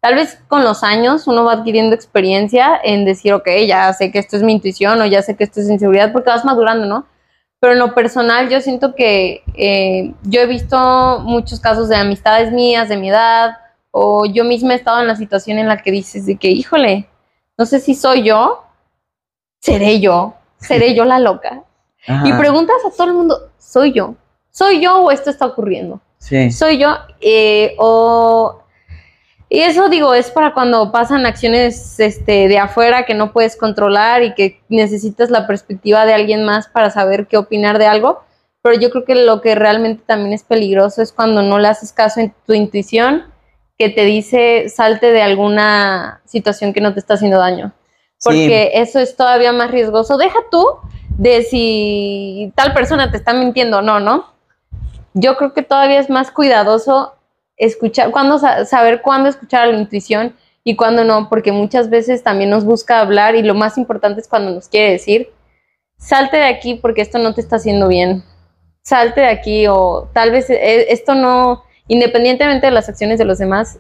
[0.01, 4.19] Tal vez con los años uno va adquiriendo experiencia en decir, ok, ya sé que
[4.19, 7.07] esto es mi intuición o ya sé que esto es inseguridad porque vas madurando, ¿no?
[7.59, 12.53] Pero en lo personal yo siento que eh, yo he visto muchos casos de amistades
[12.53, 13.57] mías de mi edad
[13.91, 17.09] o yo misma he estado en la situación en la que dices de que, híjole,
[17.63, 18.65] no sé si soy yo,
[19.61, 21.63] seré yo, seré yo la loca.
[22.25, 24.17] Y preguntas a todo el mundo, ¿soy yo?
[24.51, 26.01] ¿Soy yo o esto está ocurriendo?
[26.51, 26.97] soy yo.
[27.21, 28.65] Eh, o,
[29.49, 34.25] y eso digo, es para cuando pasan acciones este, de afuera que no puedes controlar
[34.25, 38.25] y que necesitas la perspectiva de alguien más para saber qué opinar de algo.
[38.61, 41.93] Pero yo creo que lo que realmente también es peligroso es cuando no le haces
[41.93, 43.32] caso en tu intuición
[43.83, 47.73] que te dice salte de alguna situación que no te está haciendo daño.
[48.23, 50.17] Porque eso es todavía más riesgoso.
[50.17, 50.65] Deja tú
[51.19, 54.33] de si tal persona te está mintiendo o no, ¿no?
[55.15, 57.15] yo creo que todavía es más cuidadoso
[57.57, 62.51] escuchar, cuando, saber cuándo escuchar a la intuición y cuándo no, porque muchas veces también
[62.51, 65.31] nos busca hablar y lo más importante es cuando nos quiere decir,
[65.99, 68.25] salte de aquí porque esto no te está haciendo bien,
[68.83, 73.37] salte de aquí o tal vez eh, esto no, independientemente de las acciones de los
[73.37, 73.79] demás,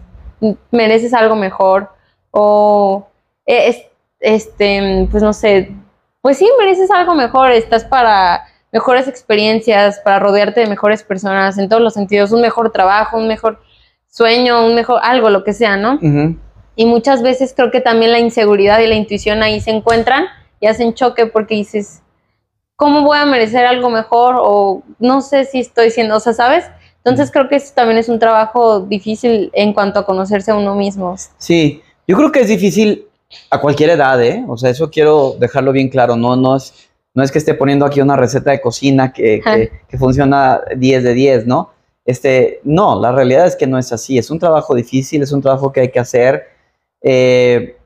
[0.70, 1.88] mereces algo mejor
[2.30, 3.06] o
[3.46, 3.88] eh,
[4.20, 5.72] este, pues no sé,
[6.20, 11.70] pues sí, mereces algo mejor, estás para mejores experiencias, para rodearte de mejores personas en
[11.70, 13.62] todos los sentidos, un mejor trabajo, un mejor
[14.08, 15.98] sueño, un mejor algo, lo que sea, ¿no?
[16.76, 20.26] Y muchas veces creo que también la inseguridad y la intuición ahí se encuentran
[20.60, 22.02] y hacen choque porque dices,
[22.76, 24.36] ¿cómo voy a merecer algo mejor?
[24.38, 26.66] O no sé si estoy siendo, o sea, ¿sabes?
[27.04, 30.74] Entonces creo que eso también es un trabajo difícil en cuanto a conocerse a uno
[30.74, 31.16] mismo.
[31.38, 33.06] Sí, yo creo que es difícil
[33.50, 34.44] a cualquier edad, ¿eh?
[34.46, 37.84] O sea, eso quiero dejarlo bien claro, no, no es no es que esté poniendo
[37.84, 41.70] aquí una receta de cocina que, funciona 10 de 10, ¿no?
[42.04, 44.18] Este, no, la realidad es que no es así.
[44.18, 46.44] Es un trabajo difícil, es un trabajo que hay que hacer.
[47.02, 47.76] Eh,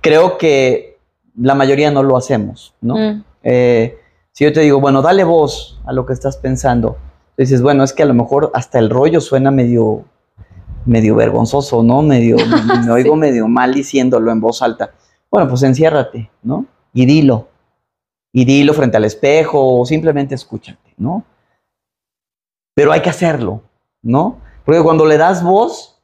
[0.00, 0.98] creo que
[1.36, 2.96] la mayoría no lo hacemos, ¿no?
[2.96, 3.98] Mm, Eh,
[4.32, 6.98] si yo te digo, bueno, dale voz a lo que estás pensando,
[7.36, 10.04] dices, bueno, es que a lo mejor hasta el rollo suena medio,
[10.84, 12.02] medio vergonzoso, ¿no?
[12.02, 14.92] Medio, me, oigo medio mal diciéndolo en voz alta.
[15.30, 16.66] Bueno, pues enciérrate, ¿no?
[16.92, 17.48] Y dilo.
[18.32, 21.24] Y dilo frente al espejo o simplemente escúchate, ¿no?
[22.74, 23.62] Pero hay que hacerlo,
[24.02, 24.38] ¿no?
[24.64, 26.00] Porque cuando le das voz,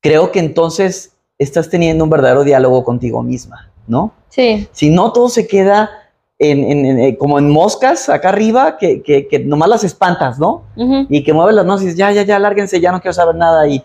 [0.00, 4.12] creo que entonces estás teniendo un verdadero diálogo contigo misma, ¿no?
[4.28, 5.90] Sí, Si no, todo se queda
[6.38, 10.38] en, en- en- eh, como en moscas acá arriba, que, que, que nomás las espantas,
[10.38, 10.64] ¿no?
[11.08, 13.34] Y que mueves las manos y dices, ya, ya, ya, lárguense, ya no quiero saber
[13.34, 13.66] nada.
[13.66, 13.82] Y,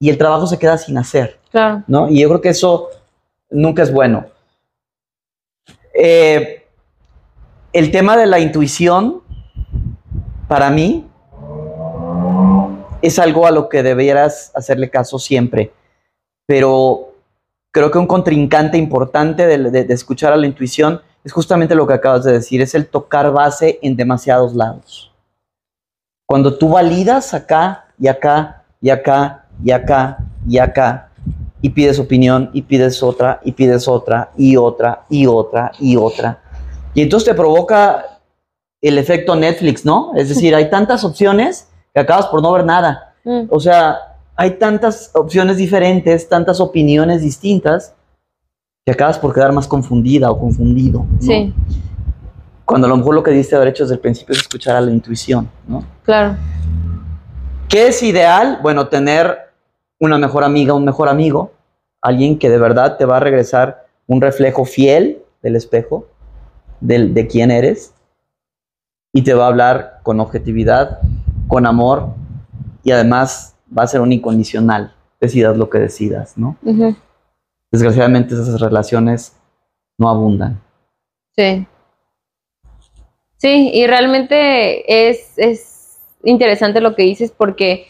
[0.00, 1.82] y el trabajo se queda sin hacer, claro.
[1.88, 2.08] ¿no?
[2.08, 2.88] Y yo creo que eso
[3.50, 4.26] nunca es bueno.
[5.94, 6.64] Eh,
[7.72, 9.22] el tema de la intuición,
[10.48, 11.06] para mí,
[13.02, 15.72] es algo a lo que debieras hacerle caso siempre.
[16.46, 17.12] Pero
[17.72, 21.86] creo que un contrincante importante de, de- de escuchar a la intuición es justamente lo
[21.86, 25.12] que acabas de decir, es el tocar base en demasiados lados.
[26.26, 31.10] Cuando tú validas acá y acá y acá y acá y acá
[31.60, 36.40] y pides opinión y pides otra y pides otra y otra y otra y otra.
[36.94, 38.20] Y entonces te provoca
[38.80, 40.12] el efecto Netflix, ¿no?
[40.16, 43.14] Es decir, hay tantas opciones que acabas por no ver nada.
[43.24, 43.98] Mm, O sea,
[44.36, 47.94] hay tantas opciones diferentes, tantas opiniones distintas,
[48.90, 51.06] que acabas por quedar más confundida o confundido.
[51.08, 51.20] ¿no?
[51.20, 51.54] Sí,
[52.64, 54.80] Cuando a lo mejor lo que diste haber hecho desde el principio es escuchar a
[54.80, 55.84] la intuición, ¿no?
[56.02, 56.36] claro.
[57.68, 58.58] ¿Qué es ideal?
[58.62, 59.38] Bueno, tener
[60.00, 61.52] una mejor amiga, un mejor amigo,
[62.02, 66.06] alguien que de verdad te va a regresar un reflejo fiel del espejo,
[66.80, 67.94] del- de quién eres,
[69.12, 70.98] y te va a hablar con objetividad,
[71.46, 72.08] con amor,
[72.82, 76.56] y además va a ser un incondicional, decidas lo que decidas, ¿no?
[76.64, 76.96] ujú,
[77.70, 79.36] Desgraciadamente esas relaciones
[79.98, 80.60] no abundan.
[81.36, 81.66] Sí.
[83.36, 87.86] Sí, y realmente es, es interesante lo que dices porque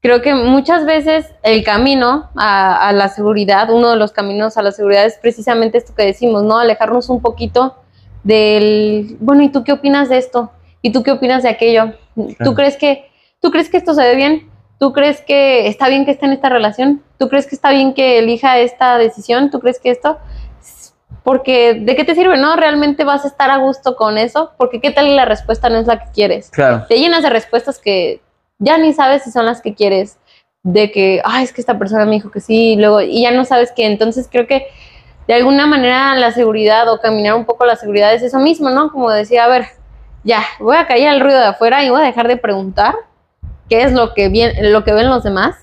[0.00, 4.62] creo que muchas veces el camino a, a la seguridad, uno de los caminos a
[4.62, 6.58] la seguridad es precisamente esto que decimos, ¿no?
[6.58, 7.76] Alejarnos un poquito
[8.22, 10.50] del, bueno, ¿y tú qué opinas de esto?
[10.82, 11.94] ¿Y tú qué opinas de aquello?
[12.14, 12.54] ¿Tú Claro.
[12.54, 13.06] crees que,
[13.40, 14.50] tú crees que esto se ve bien?
[14.78, 17.02] ¿Tú crees que está bien que esté en esta relación?
[17.18, 19.50] ¿Tú crees que está bien que elija esta decisión?
[19.50, 20.18] ¿Tú crees que esto?
[21.22, 22.56] Porque, ¿de qué te sirve, no?
[22.56, 24.52] ¿Realmente vas a estar a gusto con eso?
[24.58, 26.50] Porque, ¿qué tal la respuesta no es la que quieres?
[26.50, 26.84] Claro.
[26.88, 28.20] Te llenas de respuestas que
[28.58, 30.18] ya ni sabes si son las que quieres.
[30.62, 33.30] De que, ay, es que esta persona me dijo que sí, y luego, y ya
[33.30, 33.86] no sabes qué.
[33.86, 34.66] Entonces, creo que
[35.26, 38.92] de alguna manera la seguridad o caminar un poco la seguridad es eso mismo, ¿no?
[38.92, 39.66] Como decía, a ver,
[40.22, 42.94] ya, voy a callar el ruido de afuera y voy a dejar de preguntar
[43.68, 45.56] qué es lo que, bien, lo que ven los demás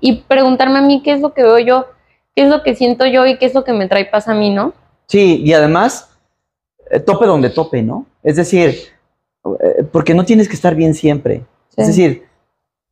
[0.00, 1.86] y preguntarme a mí qué es lo que veo yo,
[2.34, 4.34] qué es lo que siento yo y qué es lo que me trae paz a
[4.34, 4.72] mí, ¿no?
[5.06, 6.10] Sí, y además,
[6.90, 8.06] eh, tope donde tope, ¿no?
[8.22, 8.74] Es decir,
[9.44, 11.44] eh, porque no tienes que estar bien siempre.
[11.76, 12.26] Es decir,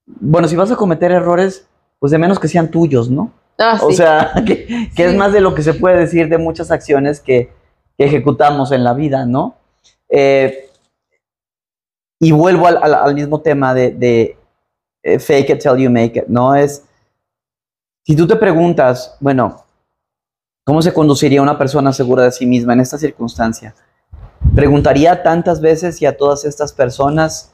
[0.07, 1.67] bueno, si vas a cometer errores,
[1.99, 3.33] pues de menos que sean tuyos, ¿no?
[3.59, 3.97] Ah, O sí.
[3.97, 7.53] sea, que, que es más de lo que se puede decir de muchas acciones que,
[7.99, 9.57] que ejecutamos en la vida, ¿no?
[10.09, 10.70] Eh,
[12.21, 14.37] y vuelvo al, al- al mismo tema de, de,
[15.03, 16.55] eh, fake it till you make it, ¿no?
[16.55, 16.85] Es,
[18.05, 19.65] si tú te preguntas, bueno,
[20.67, 23.75] ¿cómo se conduciría una persona segura de sí misma en esta circunstancia?
[24.55, 27.53] ¿Preguntaría tantas veces y a todas estas personas?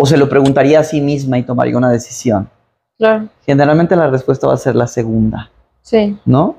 [0.00, 2.48] ¿O se lo preguntaría a sí misma y tomaría una decisión?
[2.96, 5.50] Claro, Generalmente la respuesta va a ser la segunda,
[5.82, 6.56] sí, ¿no?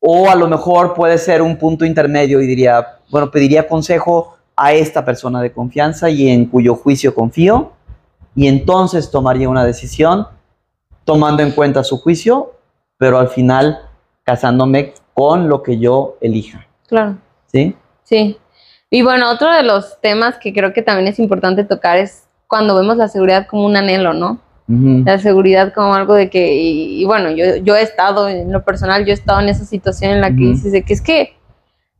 [0.00, 4.72] O a lo mejor puede ser un punto intermedio y diría, bueno, pediría consejo a
[4.74, 7.72] esta persona de confianza y en cuyo juicio confío,
[8.36, 10.28] y entonces tomaría una decisión
[11.04, 12.52] tomando en cuenta su juicio,
[12.96, 13.80] pero al final
[14.22, 17.16] casándome con lo que yo elija, claro.
[17.46, 17.74] ¿sí?
[18.04, 18.38] Sí.
[18.88, 22.76] Y bueno, otro de los temas que creo que también es importante tocar es cuando
[22.76, 24.38] vemos la seguridad como un anhelo, ¿no?
[24.68, 28.64] La seguridad como algo de que, y, y bueno, yo, yo he estado, en lo
[28.64, 30.52] personal, yo he estado en esa situación en la que Ujú.
[30.52, 31.36] dices de que es que,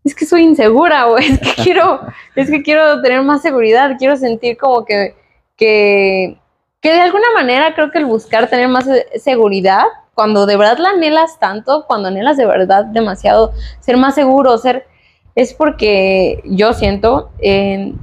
[0.04, 2.00] es que soy insegura, o es que quiero,
[2.34, 5.14] es que quiero tener más seguridad, quiero sentir como que,
[5.56, 6.38] que,
[6.80, 9.84] que de alguna manera creo que el buscar tener más seguridad,
[10.14, 14.86] cuando de verdad la anhelas tanto, cuando anhelas de verdad demasiado, ser más seguro, ser,
[15.34, 17.94] es porque yo siento eh,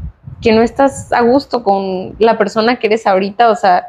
[0.41, 3.87] que no estás a gusto con la persona que eres ahorita, o sea,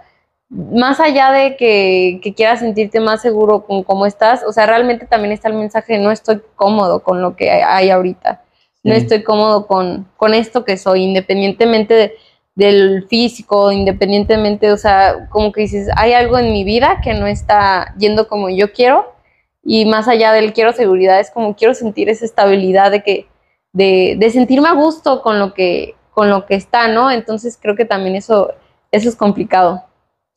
[0.51, 5.07] más allá de que, que quieras sentirte más seguro con cómo estás, o sea, realmente
[5.07, 8.43] también está el mensaje no estoy cómodo con lo que hay, ahorita,
[8.83, 12.15] no estoy cómodo con, con esto que soy, independientemente de-
[12.57, 17.27] del físico, independientemente, o sea, como que dices, hay algo en mi vida que no
[17.27, 19.15] está yendo como yo quiero
[19.63, 23.29] Y más allá del quiero seguridad, es como quiero sentir esa estabilidad de que,
[23.73, 27.11] de, de sentirme a gusto con lo que, con lo que está, ¿no?
[27.11, 28.53] Entonces creo que también eso,
[28.91, 29.85] eso es complicado.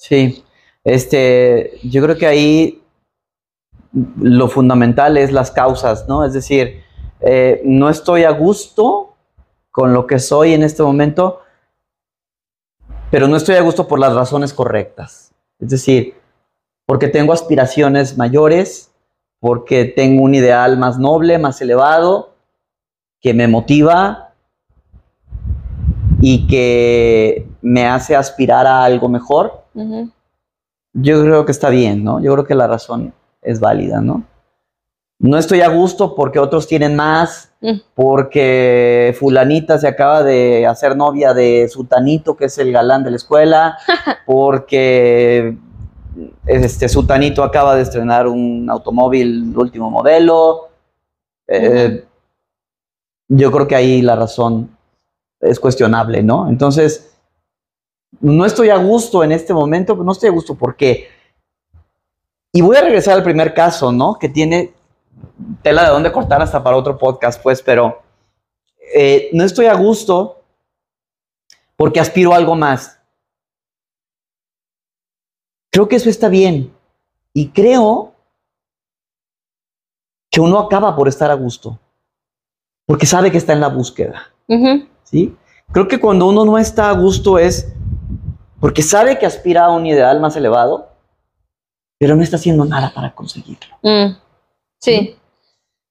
[0.04, 0.44] Sí,
[0.84, 2.84] este, yo creo que ahí
[4.20, 6.26] lo fundamental es las causas, ¿no?
[6.26, 6.84] Es decir,
[7.22, 9.16] eh, no estoy a gusto
[9.72, 11.40] con lo que soy en este momento,
[13.12, 15.32] pero no estoy a gusto por las razones correctas.
[15.58, 16.16] Es decir,
[16.86, 18.92] porque tengo aspiraciones mayores,
[19.40, 22.36] porque tengo un ideal más noble, más elevado,
[23.22, 24.34] que me motiva
[26.20, 29.63] y que me hace aspirar a algo mejor.
[29.74, 32.22] Yo creo que está bien, ¿no?
[32.22, 34.24] Yo creo que la razón es válida, ¿no?
[35.20, 37.78] No estoy a gusto porque otros tienen más, mm.
[37.96, 43.16] porque fulanita se acaba de hacer novia de sutanito, que es el galán de la
[43.16, 43.78] escuela,
[44.26, 45.56] porque
[46.46, 50.68] este sutanito acaba de estrenar un automóvil último modelo.
[51.48, 52.04] Eh,
[53.30, 54.78] yo creo que ahí la razón
[55.40, 56.50] es cuestionable, ¿no?
[56.50, 57.13] Entonces,
[58.22, 61.10] no estoy a gusto en este momento, no estoy a gusto porque
[62.56, 64.20] y voy a regresar al primer caso, ¿no?
[64.20, 64.74] Que tiene
[65.64, 68.04] tela de dónde cortar hasta para otro podcast, pues, pero
[68.94, 70.44] eh, no estoy a gusto
[71.76, 73.00] porque aspiro a algo más.
[75.72, 76.72] Creo que eso está bien.
[77.34, 78.14] Y creo
[80.30, 81.80] que uno acaba por estar a gusto.
[82.86, 84.32] Porque sabe que está en la búsqueda.
[85.04, 85.36] ¿Sí?
[85.72, 87.74] Creo que cuando uno no está a gusto es
[88.64, 90.88] porque sabe que aspira a un ideal más elevado
[92.00, 93.76] pero no está haciendo nada para conseguirlo.
[93.82, 94.16] Mm,
[94.80, 95.18] sí.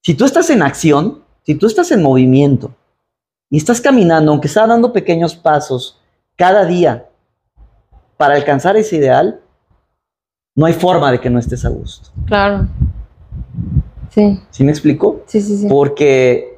[0.01, 2.73] Si tú estás en acción, si tú estás en movimiento
[3.51, 5.99] y estás caminando, aunque estás dando pequeños pasos
[6.35, 7.07] cada día
[8.17, 9.39] para alcanzar ese ideal,
[10.55, 12.09] no hay forma de que no estés a gusto.
[12.25, 12.67] Claro.
[14.09, 14.41] Sí.
[14.49, 15.21] ¿Sí me explico?
[15.27, 15.67] Sí, sí, sí.
[15.67, 16.57] Porque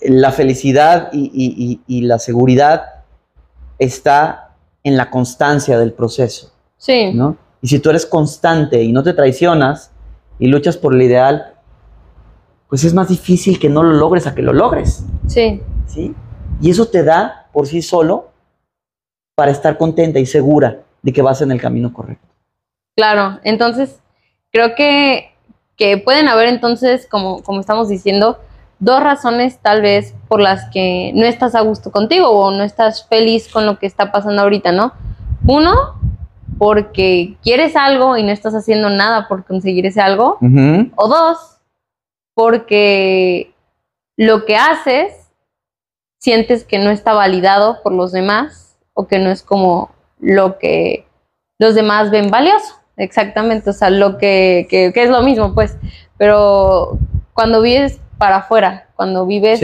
[0.00, 3.04] la felicidad y la seguridad
[3.78, 4.51] está
[4.84, 6.52] en la constancia del proceso.
[6.76, 7.12] Sí.
[7.12, 7.36] ¿no?
[7.60, 9.92] Y si tú eres constante y no te traicionas
[10.38, 11.54] y luchas por el ideal,
[12.68, 15.04] pues es más difícil que no lo logres a que lo logres.
[15.26, 15.60] Sí.
[15.86, 16.14] ¿Sí?
[16.60, 18.30] Y eso te da por sí solo
[19.34, 22.26] para estar contenta y segura de que vas en el camino correcto.
[22.96, 24.00] Claro, entonces
[24.52, 25.30] creo que,
[25.76, 28.38] que pueden haber entonces, como, como estamos diciendo,
[28.82, 33.06] dos razones tal vez por las que no estás a gusto contigo o no estás
[33.06, 34.92] feliz con lo que está pasando ahorita, ¿no?
[35.46, 36.00] Uno,
[36.58, 40.36] porque quieres algo y no estás haciendo nada por conseguir ese algo.
[40.96, 41.60] O dos,
[42.34, 43.54] porque
[44.16, 45.12] lo que haces
[46.18, 51.06] sientes que no está validado por los demás o que no es como lo que
[51.60, 52.74] los demás ven valioso.
[52.96, 55.76] Exactamente, o sea, lo que, que, es lo mismo, pues.
[56.18, 56.98] Pero
[57.32, 59.58] cuando vives para afuera, cuando vives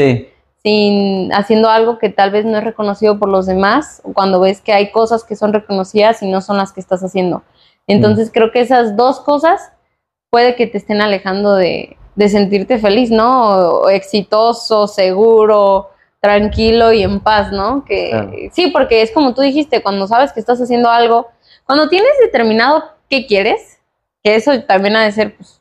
[0.64, 4.61] sin haciendo algo que tal vez no es reconocido por los demás, o cuando ves
[4.61, 7.44] que hay cosas que son reconocidas y no son las que estás haciendo.
[7.87, 9.71] Entonces creo que esas dos cosas
[10.29, 13.88] puede que te estén alejando de, sentirte feliz, ¿no?
[13.90, 15.90] exitoso, seguro,
[16.21, 17.85] tranquilo y en paz, ¿no?
[17.85, 21.29] Que sí, porque es como tú dijiste, cuando sabes que estás haciendo algo,
[21.64, 23.79] cuando tienes determinado qué quieres,
[24.25, 25.61] que eso también ha de ser pues,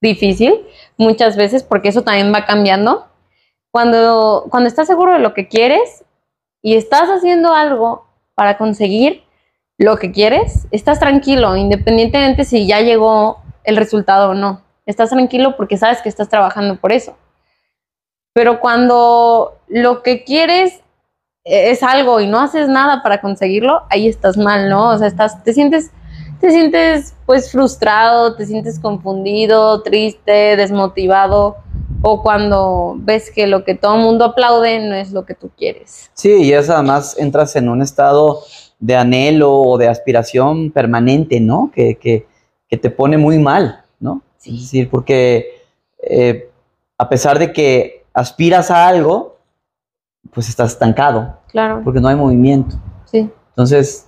[0.00, 0.64] difícil
[0.98, 3.06] muchas veces porque eso también va cambiando
[3.70, 6.04] cuando, cuando estás seguro de lo que quieres
[6.62, 9.22] y estás haciendo algo para conseguir
[9.78, 14.62] lo que quieres, estás tranquilo, independientemente si ya llegó el resultado o no.
[14.86, 17.16] Estás tranquilo porque sabes que estás trabajando por eso.
[18.32, 20.80] Pero cuando lo que quieres
[21.44, 24.90] es algo y no haces nada para conseguirlo, ahí estás mal, ¿no?
[24.90, 25.92] O sea, estás, te sientes,
[26.40, 31.56] te sientes pues frustrado, te sientes confundido, triste, desmotivado
[32.02, 35.50] o cuando ves que lo que todo el mundo aplaude no es lo que tú
[35.56, 36.10] quieres.
[36.14, 38.42] Sí, y es además entras en un estado
[38.78, 41.70] de anhelo o de aspiración permanente, ¿no?
[41.74, 42.26] Que, que,
[42.68, 44.22] que te pone muy mal, ¿no?
[44.36, 44.54] Sí.
[44.54, 45.64] Es decir, porque
[46.02, 46.50] eh,
[46.96, 49.38] a pesar de que aspiras a algo,
[50.32, 51.38] pues estás estancado.
[51.48, 51.80] Claro.
[51.82, 52.76] Porque no hay movimiento.
[53.06, 53.28] Sí.
[53.50, 54.07] Entonces,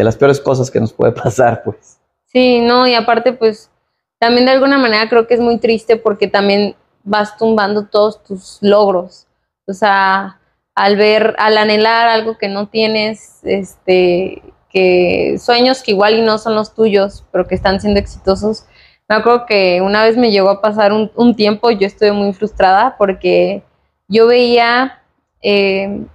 [0.00, 1.98] de las peores cosas que nos puede pasar, pues.
[2.26, 3.70] Sí, no, y aparte, pues,
[4.18, 6.74] también de alguna manera creo que es muy triste porque también
[7.04, 9.26] vas tumbando todos tus logros.
[9.66, 10.40] O sea,
[10.74, 16.38] al ver, al anhelar algo que no tienes, este, que sueños que igual y no
[16.38, 18.66] son los tuyos, pero que están siendo exitosos.
[19.08, 22.32] Me acuerdo que una vez me llegó a pasar un, un tiempo, yo estuve muy
[22.32, 23.62] frustrada porque
[24.08, 25.02] yo veía
[25.42, 26.06] eh,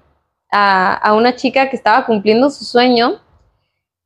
[0.52, 3.20] a, a, una chica que estaba cumpliendo su sueño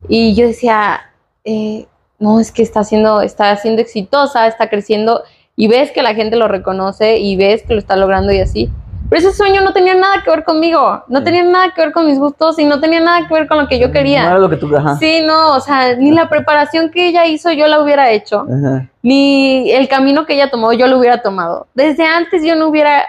[0.08, 1.02] y yo decía,
[1.44, 1.86] eh,
[2.20, 5.24] no, es que está siendo, está siendo exitosa, está creciendo
[5.56, 8.70] y ves que la gente lo reconoce y ves que lo está logrando y así.
[9.10, 11.26] Pero ese sueño no tenía nada que ver conmigo, no Sí.
[11.26, 13.68] tenía nada que ver con mis gustos y no tenía nada que ver con lo
[13.68, 14.24] que yo quería.
[14.26, 14.74] No era lo que tú.
[14.76, 14.98] Ajá.
[14.98, 18.88] Sí, no, o sea, ni la preparación que ella hizo yo la hubiera hecho, Ajá.
[19.02, 21.68] ni el camino que ella tomó yo lo hubiera tomado.
[21.74, 23.04] Desde antes yo no hubiera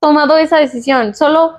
[0.00, 1.54] tomado esa decisión, solo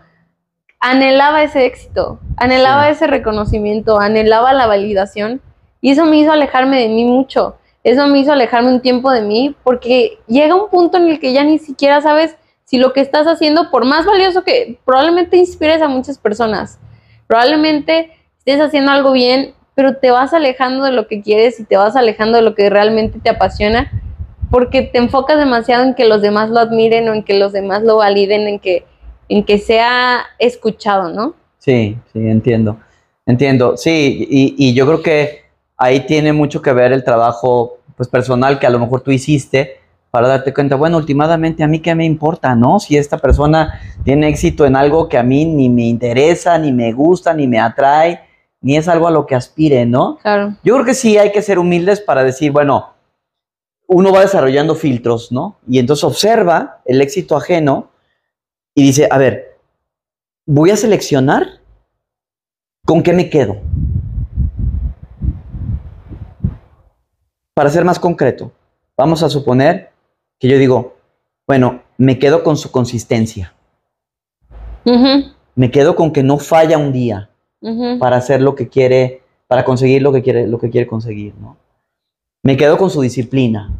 [0.80, 2.92] anhelaba ese éxito, anhelaba Sí.
[2.92, 5.42] ese reconocimiento, anhelaba la validación
[5.82, 7.56] y eso me hizo alejarme de mí mucho.
[7.84, 11.32] Eso me hizo alejarme un tiempo de mí porque llega un punto en el que
[11.32, 15.82] ya ni siquiera sabes si lo que estás haciendo, por más valioso que probablemente inspires
[15.82, 16.78] a muchas personas,
[17.26, 21.78] probablemente estés haciendo algo bien, pero te vas alejando de lo que quieres y te
[21.78, 23.92] vas alejando de lo que realmente te apasiona
[24.52, 27.84] porque te enfocas demasiado en que los demás lo admiren o en que los demás
[27.84, 28.86] lo validen, en que,
[29.30, 31.36] en que sea escuchado, ¿no?
[31.60, 32.78] Sí, sí, entiendo.
[33.26, 33.78] Entiendo.
[33.78, 35.44] Sí, y, y yo creo que
[35.78, 39.78] ahí tiene mucho que ver el trabajo pues, personal que a lo mejor tú hiciste
[40.12, 42.80] para darte cuenta, bueno, últimamente a mí qué me importa, ¿no?
[42.80, 46.92] Si esta persona tiene éxito en algo que a mí ni me interesa, ni me
[46.94, 48.22] gusta, ni me atrae,
[48.62, 50.18] ni es algo a lo que aspire, ¿no?
[50.22, 50.56] Claro.
[50.64, 52.94] Yo creo que sí hay que ser humildes para decir, bueno,
[53.86, 55.58] uno va desarrollando filtros, ¿no?
[55.68, 57.90] Y entonces observa el éxito ajeno
[58.80, 59.58] y dice, a ver,
[60.46, 61.60] voy a seleccionar
[62.86, 63.58] con qué me quedo.
[67.54, 68.54] Para ser más concreto,
[68.96, 69.92] vamos a suponer
[70.40, 70.96] que yo digo,
[71.46, 73.54] bueno, me quedo con su consistencia,
[75.56, 77.32] me quedo con que no falla un día,
[78.00, 81.58] para hacer lo que quiere, para conseguir lo que quiere, lo que quiere conseguir, ¿no?
[82.44, 83.78] Me quedo con su disciplina,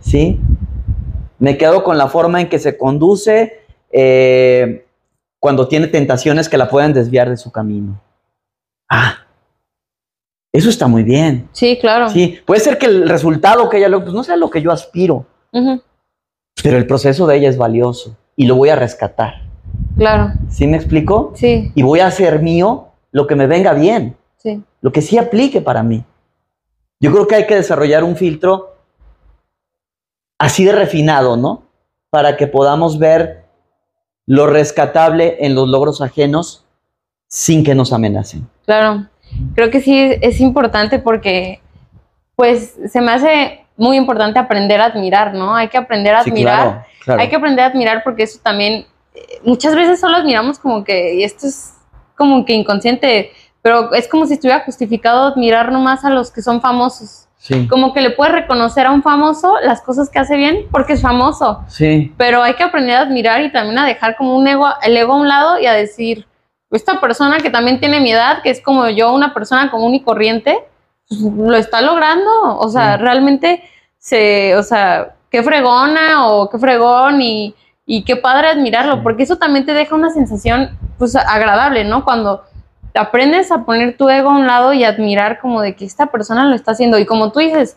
[0.00, 0.40] ¿sí?
[1.40, 3.60] Me quedo con la forma en que se conduce
[3.90, 4.86] eh,
[5.40, 8.00] cuando tiene tentaciones que la pueden desviar de su camino.
[8.88, 9.14] Ah,
[10.52, 11.48] eso está muy bien.
[11.52, 12.08] Sí, claro.
[12.10, 14.70] Sí, puede ser que el resultado que ella logra, pues no sea lo que yo
[14.70, 15.26] aspiro,
[16.62, 19.42] pero el proceso de ella es valioso y lo voy a rescatar.
[19.96, 20.32] Claro.
[20.50, 21.32] ¿Sí me explico?
[21.34, 24.16] Sí, Y voy a hacer mío lo que me venga bien.
[24.36, 24.62] sí.
[24.82, 26.04] lo que sí aplique para mí.
[27.00, 28.76] Yo creo que hay que desarrollar un filtro
[30.40, 31.62] así de refinado, ¿no?
[32.08, 33.44] Para que podamos ver
[34.26, 36.64] lo rescatable en los logros ajenos
[37.28, 38.48] sin que nos amenacen.
[38.64, 39.06] Claro,
[39.54, 41.60] creo que sí es importante porque,
[42.36, 45.54] pues, se me hace muy importante aprender a admirar, ¿no?
[45.54, 46.62] Hay que aprender a Sí, admirar.
[46.62, 47.20] claro, claro.
[47.20, 51.14] Hay que aprender a admirar porque eso también, eh, muchas veces solo admiramos como que,
[51.16, 51.74] y esto es
[52.16, 53.30] como que inconsciente,
[53.62, 57.26] pero es como si estuviera justificado admirar nomás a los que son famosos.
[57.42, 60.92] Sí, Como que le puedes reconocer a un famoso las cosas que hace bien porque
[60.92, 64.46] es famoso, sí, pero hay que aprender a admirar y también a dejar como un
[64.46, 66.26] ego, el ego a un lado y a decir,
[66.70, 70.02] esta persona que también tiene mi edad, que es como yo, una persona común y
[70.02, 70.58] corriente,
[71.08, 73.02] pues, lo está logrando, o sea, Sí.
[73.04, 73.62] realmente
[73.98, 77.54] se, o sea, qué fregona o qué fregón y,
[77.86, 79.00] y qué padre admirarlo, Sí.
[79.02, 82.04] porque eso también te deja una sensación, pues, agradable, ¿no?
[82.04, 82.44] Cuando
[82.94, 86.44] aprendes a poner tu ego a un lado y admirar como de que esta persona
[86.46, 87.76] lo está haciendo y como tú dices,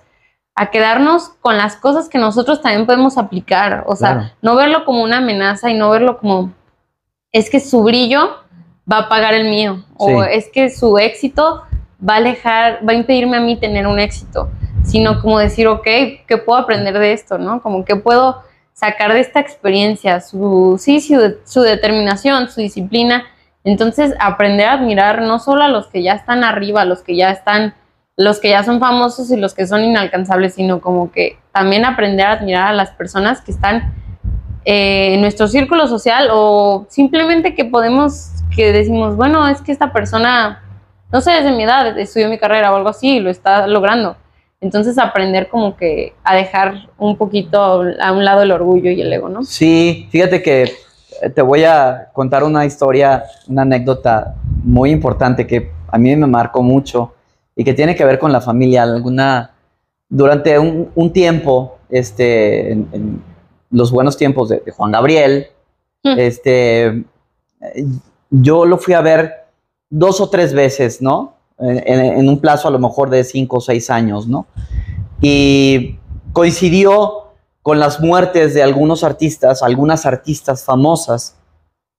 [0.56, 4.30] a quedarnos con las cosas que nosotros también podemos aplicar, o sea, Claro.
[4.42, 6.52] no verlo como una amenaza y no verlo como
[7.32, 8.38] es que su brillo
[8.92, 11.64] va a pagar el mío o es que su éxito
[12.08, 14.50] va a alejar, va a impedirme a mí tener un éxito,
[14.84, 17.62] sino como decir, ok, ¿qué puedo aprender de esto, no?
[17.62, 18.44] Como que puedo
[18.74, 23.24] sacar de esta experiencia su, sí, su, su determinación, su disciplina.
[23.64, 27.32] Entonces, aprender a admirar no solo a los que ya están arriba, los que ya
[27.32, 27.74] están,
[28.18, 32.26] los que ya son famosos y los que son inalcanzables, sino como que también aprender
[32.26, 33.94] a admirar a las personas que están
[34.66, 39.94] eh, en nuestro círculo social o simplemente que podemos, que decimos, bueno, es que esta
[39.94, 40.62] persona,
[41.12, 43.68] no sé, es de mi edad, estudió mi carrera o algo así y lo está
[43.68, 44.18] logrando.
[44.62, 49.12] Entonces aprender como que a dejar un poquito a un lado el orgullo y el
[49.12, 49.44] ego, ¿no?
[49.44, 50.72] Sí, fíjate que
[51.30, 56.62] te voy a contar una historia, una anécdota muy importante que a mí me marcó
[56.64, 57.14] mucho
[57.56, 58.84] y que tiene que ver con la familia.
[58.84, 59.52] Alguna,
[60.10, 63.22] durante un, un tiempo, este, en, en
[63.72, 65.48] los buenos tiempos de, de Juan Gabriel,
[66.06, 66.20] Mm.
[66.20, 67.04] este,
[68.30, 69.46] yo lo fui a ver
[69.90, 71.36] dos o tres veces, ¿no?
[71.58, 74.46] En, en- en un plazo a lo mejor de cinco o seis años, ¿no?
[75.22, 75.98] Y
[76.34, 77.23] coincidió
[77.64, 81.38] con las muertes de algunos artistas, algunas artistas famosas,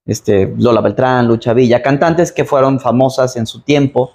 [0.06, 4.12] este, Lola Beltrán, Lucha Villa, cantantes que fueron famosas en su tiempo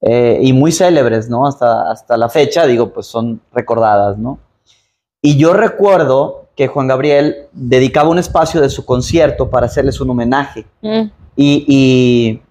[0.00, 1.46] eh, y muy célebres, ¿no?
[1.46, 4.38] Hasta, hasta la fecha, digo, pues son recordadas, ¿no?
[5.20, 10.10] Y yo recuerdo que Juan Gabriel dedicaba un espacio de su concierto para hacerles un
[10.10, 12.42] homenaje Mm, y, y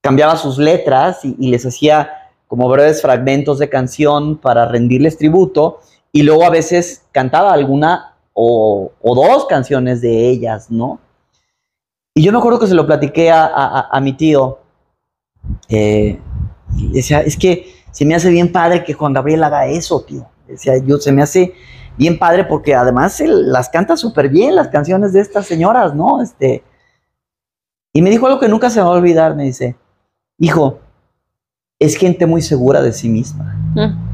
[0.00, 2.10] cambiaba sus letras y, y les hacía
[2.48, 5.80] como breves fragmentos de canción para rendirles tributo
[6.18, 10.98] y luego a veces cantaba alguna o, dos canciones de ellas, ¿no?
[12.12, 14.58] Y yo me acuerdo que se lo platiqué a, mi tío.
[15.68, 16.18] Eh,
[16.92, 20.26] decía, es que se me hace bien padre que Juan Gabriel haga eso, tío.
[20.48, 21.54] Decía, yo se me hace
[21.96, 26.20] bien padre porque además las canta súper bien las canciones de estas señoras, ¿no?
[26.20, 26.64] Este,
[27.92, 29.76] y me dijo algo que nunca se va a olvidar, me dice,
[30.36, 30.80] hijo,
[31.78, 33.54] es gente muy segura de sí misma.
[33.76, 34.07] Mm.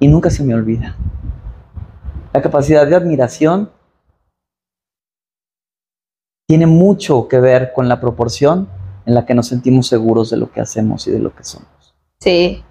[0.00, 0.96] Y nunca se me olvida.
[2.32, 3.70] La capacidad de admiración
[6.46, 8.68] tiene mucho que ver con la proporción
[9.06, 11.94] en la que nos sentimos seguros de lo que hacemos y de lo que somos.
[12.20, 12.62] Sí,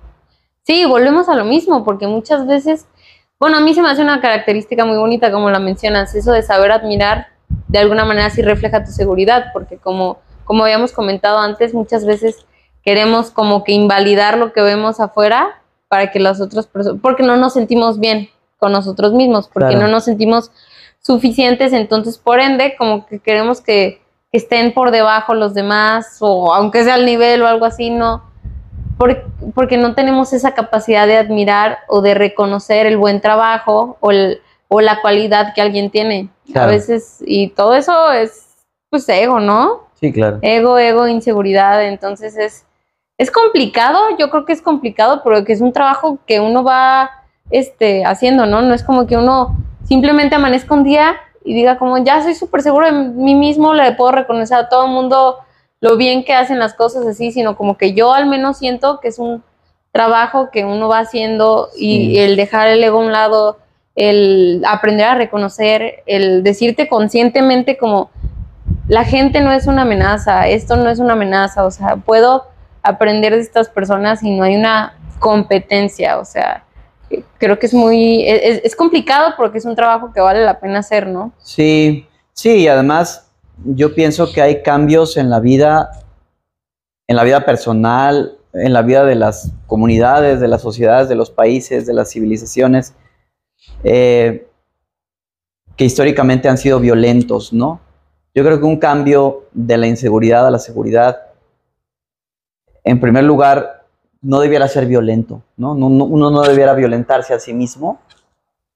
[0.63, 2.87] sí, volvemos a lo mismo, porque muchas veces,
[3.39, 6.41] bueno, a mí se me hace una característica muy bonita, como la mencionas, eso de
[6.41, 7.27] saber admirar,
[7.67, 12.45] de alguna manera sí refleja tu seguridad, porque como, como habíamos comentado antes, muchas veces
[12.83, 17.37] queremos como que invalidar lo que vemos afuera para que las otras personas, porque no
[17.37, 20.51] nos sentimos bien con nosotros mismos, porque no nos sentimos
[20.99, 24.01] suficientes, entonces por ende como que queremos que,
[24.33, 28.23] estén por debajo los demás o aunque sea al nivel o algo así, no,
[28.97, 34.11] porque, no tenemos esa capacidad de admirar o de reconocer el buen trabajo o,
[34.67, 36.29] o la cualidad que alguien tiene.
[36.55, 38.47] A veces, y todo eso es
[38.89, 39.87] pues ego, ¿no?
[39.99, 40.39] Sí, claro.
[40.41, 42.65] Ego, ego, inseguridad, entonces es,
[43.17, 47.09] es complicado, yo creo que es complicado, pero que es un trabajo que uno va
[47.49, 48.61] este, haciendo, ¿no?
[48.61, 52.61] No es como que uno simplemente amanezca un día y diga como, ya soy súper
[52.61, 55.37] seguro de mí mismo, le puedo reconocer a todo el mundo
[55.79, 59.07] lo bien que hacen las cosas así, sino como que yo al menos siento que
[59.07, 59.43] es un
[59.91, 63.57] trabajo que uno va haciendo y el dejar el ego a un lado,
[63.95, 68.11] el aprender a reconocer, el decirte conscientemente como,
[68.87, 72.45] la gente no es una amenaza, esto no es una amenaza, o sea, puedo
[72.81, 76.63] aprender de estas personas y no hay una competencia, o sea,
[77.37, 81.07] creo que es muy, es, complicado porque es un trabajo que vale la pena hacer,
[81.07, 81.31] ¿no?
[81.39, 83.29] Sí, sí, y además
[83.63, 85.91] yo pienso que hay cambios en la vida,
[87.07, 91.31] en la vida personal, en la vida de las comunidades, de las sociedades, de los
[91.31, 92.93] países, de las civilizaciones,
[93.83, 94.47] eh,
[95.75, 97.79] que históricamente han sido violentos, ¿no?
[98.33, 101.26] Yo creo que un cambio de la inseguridad a la seguridad
[102.87, 103.85] en primer lugar,
[104.21, 105.73] no debiera ser violento, ¿no?
[105.73, 107.99] uno no debiera violentarse a sí mismo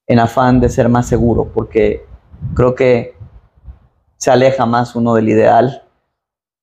[0.05, 2.05] en afán de ser más seguro, porque
[2.53, 3.15] creo que
[4.17, 5.83] se aleja más uno del ideal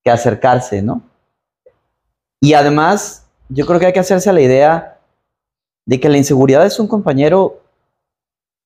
[0.03, 1.01] que acercarse, ¿no?
[2.39, 4.99] Y además, yo creo que hay que hacerse a la idea
[5.85, 7.61] de que la inseguridad es un compañero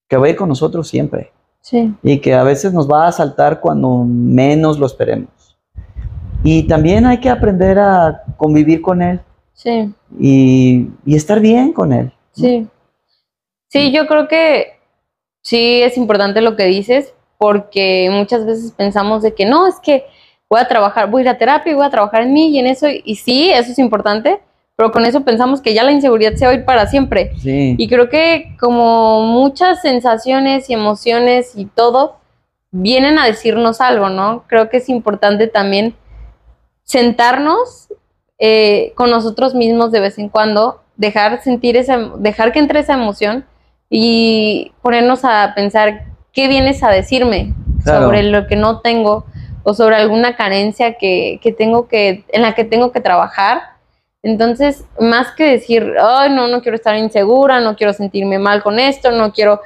[0.07, 1.31] que va a ir con nosotros siempre.
[1.61, 1.95] Sí.
[2.03, 5.52] Y que a veces nos va a asaltar cuando menos lo esperemos.
[6.43, 9.21] Y también hay que aprender a convivir con él.
[9.53, 9.93] Sí.
[10.19, 12.11] Y, estar bien con él.
[12.33, 12.67] Sí.
[13.69, 14.73] Sí, yo creo que
[15.41, 20.05] sí es importante lo que dices, porque muchas veces pensamos de que no, es que
[20.49, 22.59] voy a trabajar, voy a ir a terapia y voy a trabajar en mí y
[22.59, 24.39] en eso, y sí, eso es importante,
[24.75, 27.31] pero con eso pensamos que ya la inseguridad se va a ir para siempre.
[27.37, 27.75] Sí.
[27.77, 32.17] Y creo que como muchas sensaciones y emociones y todo
[32.71, 34.43] vienen a decirnos algo, ¿no?
[34.47, 35.95] Creo que es importante también
[36.83, 37.89] sentarnos
[38.39, 42.93] eh, con nosotros mismos de vez en cuando, dejar sentir esa, dejar que entre esa
[42.93, 43.45] emoción
[43.89, 47.53] y ponernos a pensar qué vienes a decirme
[47.85, 49.25] sobre lo que no tengo
[49.63, 53.61] o sobre alguna carencia que, tengo que, en la que tengo que trabajar.
[54.21, 58.79] Entonces, más que decir, ay, no, no quiero estar insegura, no quiero sentirme mal con
[58.79, 59.61] esto, no quiero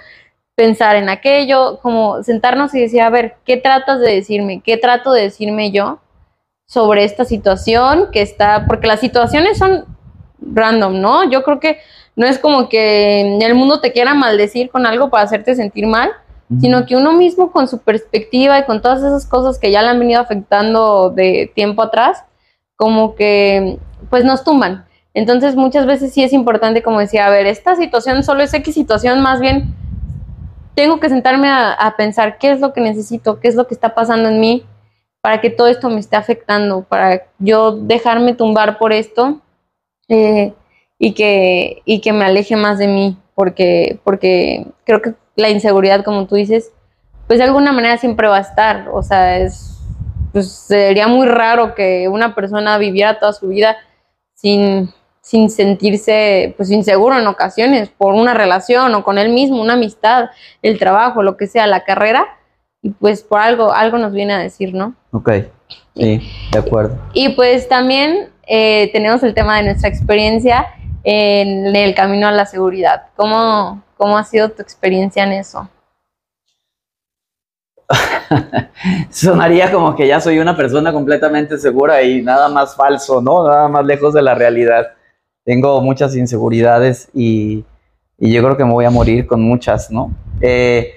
[0.56, 4.62] pensar en aquello, como sentarnos y decir, a ver, ¿qué tratas de decirme?
[4.62, 6.00] ¿Qué trato de decirme yo?
[6.68, 9.86] Sobre esta situación que está, porque las situaciones son
[10.40, 11.30] random, ¿no?
[11.30, 11.80] Yo creo que
[12.16, 16.12] no es como que el mundo te quiera maldecir con algo para hacerte sentir mal,
[16.60, 19.90] sino que uno mismo con su perspectiva y con todas esas cosas que ya le
[19.90, 22.24] han venido afectando de tiempo atrás,
[22.76, 24.86] como que pues nos tumban.
[25.14, 28.74] Entonces muchas veces sí es importante como decía, a ver, esta situación solo es X
[28.74, 29.74] situación, más bien
[30.76, 33.74] tengo que sentarme a, a pensar qué es lo que necesito, qué es lo que
[33.74, 34.66] está pasando en mí,
[35.28, 39.42] para que todo esto me esté afectando, para yo dejarme tumbar por esto
[40.08, 40.54] eh,
[40.98, 46.06] y, que, y que me aleje más de mí, porque, porque creo que la inseguridad,
[46.06, 46.72] como tú dices,
[47.28, 49.78] pues de alguna manera siempre va a estar, o sea, es,
[50.32, 53.76] pues sería muy raro que una persona viviera toda su vida
[54.34, 59.74] sin, sin sentirse pues inseguro en ocasiones por una relación o con él mismo, una
[59.74, 60.30] amistad,
[60.62, 62.38] el trabajo, lo que sea, la carrera,
[62.82, 64.96] y pues por algo, algo nos viene a decir, ¿no?
[65.12, 65.32] Ok,
[65.96, 66.22] sí,
[66.52, 66.98] de acuerdo.
[67.14, 70.68] Y pues también eh, tenemos el tema de nuestra experiencia
[71.04, 73.08] en el camino a la seguridad.
[73.16, 75.70] ¿Cómo, cómo ha sido tu experiencia en eso?
[79.10, 83.48] Sonaría como que ya soy una persona completamente segura y nada más falso, ¿no?
[83.48, 84.88] Nada más lejos de la realidad.
[85.46, 87.64] Tengo muchas inseguridades y,
[88.20, 90.12] yo creo que me voy a morir con muchas, ¿no?
[90.42, 90.97] Eh,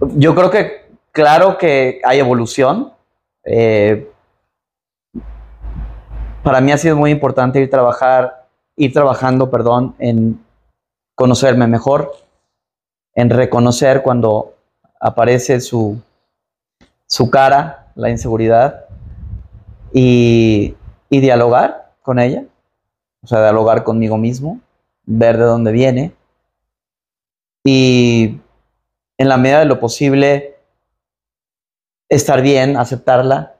[0.00, 2.92] yo creo que, claro que hay evolución.
[3.44, 4.10] Eh,
[6.42, 10.44] para mí ha sido muy importante ir trabajar, ir trabajando, perdón, en
[11.14, 12.12] conocerme mejor,
[13.14, 14.54] en reconocer cuando
[15.00, 16.00] aparece su,
[17.06, 18.84] su cara, la inseguridad,
[19.92, 20.76] y,
[21.08, 22.44] y dialogar con ella,
[23.22, 24.60] o sea, dialogar conmigo mismo,
[25.04, 26.12] ver de dónde viene,
[27.64, 28.38] y
[29.18, 30.56] en la medida de lo posible
[32.08, 33.56] estar bien, aceptarla,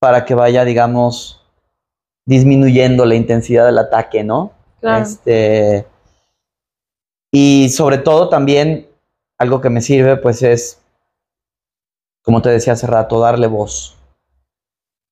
[0.00, 1.40] para que vaya, digamos,
[2.26, 4.52] disminuyendo la intensidad del ataque, ¿no?
[4.82, 5.86] Este,
[7.32, 8.86] y sobre todo también
[9.38, 10.82] algo que me sirve, pues es,
[12.22, 13.96] como te decía hace rato, darle voz.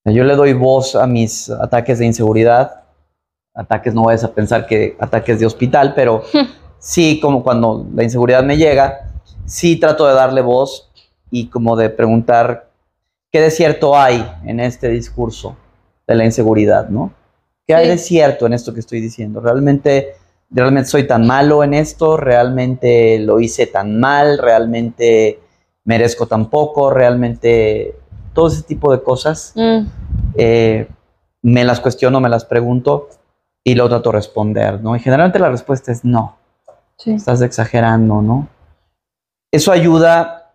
[0.04, 2.84] Yo le doy voz a mis ataques de inseguridad.
[3.54, 6.22] Ataques, no vayas a pensar que ataques de hospital, pero
[6.82, 9.08] sí, como cuando la inseguridad me llega,
[9.46, 10.90] sí trato de darle voz
[11.30, 12.68] y como de preguntar
[13.30, 15.56] qué de cierto hay en este discurso
[16.06, 17.12] de la inseguridad, ¿no?
[17.66, 19.40] ¿Qué hay de cierto en esto que estoy diciendo?
[19.40, 20.16] ¿Realmente,
[20.50, 22.16] ¿Realmente soy tan malo en esto?
[22.16, 24.38] ¿Realmente lo hice tan mal?
[24.38, 25.38] ¿Realmente
[25.84, 26.90] merezco tan poco?
[26.90, 27.94] ¿Realmente
[28.34, 29.52] todo ese tipo de cosas?
[29.54, 29.86] Mm.
[30.34, 30.88] Eh,
[31.42, 33.08] me las cuestiono, me las pregunto
[33.62, 34.96] y lo trato de responder, ¿no?
[34.96, 36.41] Y generalmente la respuesta es no.
[37.04, 38.48] Estás exagerando, ¿no?
[39.50, 40.54] Eso ayuda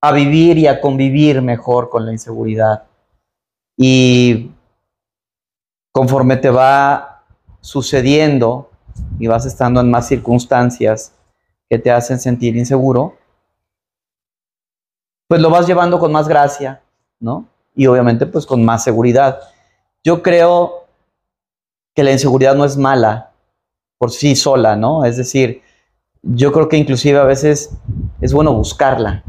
[0.00, 2.84] a vivir y a convivir mejor con la inseguridad.
[3.76, 4.52] Y
[5.92, 7.24] conforme te va
[7.60, 8.70] sucediendo
[9.18, 11.14] y vas estando en más circunstancias
[11.68, 13.16] que te hacen sentir inseguro,
[15.26, 16.82] pues lo vas llevando con más gracia,
[17.18, 17.48] ¿no?
[17.74, 19.40] Y obviamente pues con más seguridad.
[20.04, 20.86] Yo creo
[21.94, 23.32] que la inseguridad no es mala,
[24.04, 25.06] por sí sola, ¿no?
[25.06, 25.62] Es decir,
[26.20, 27.70] yo creo que inclusive a veces
[28.20, 29.24] es bueno buscarla,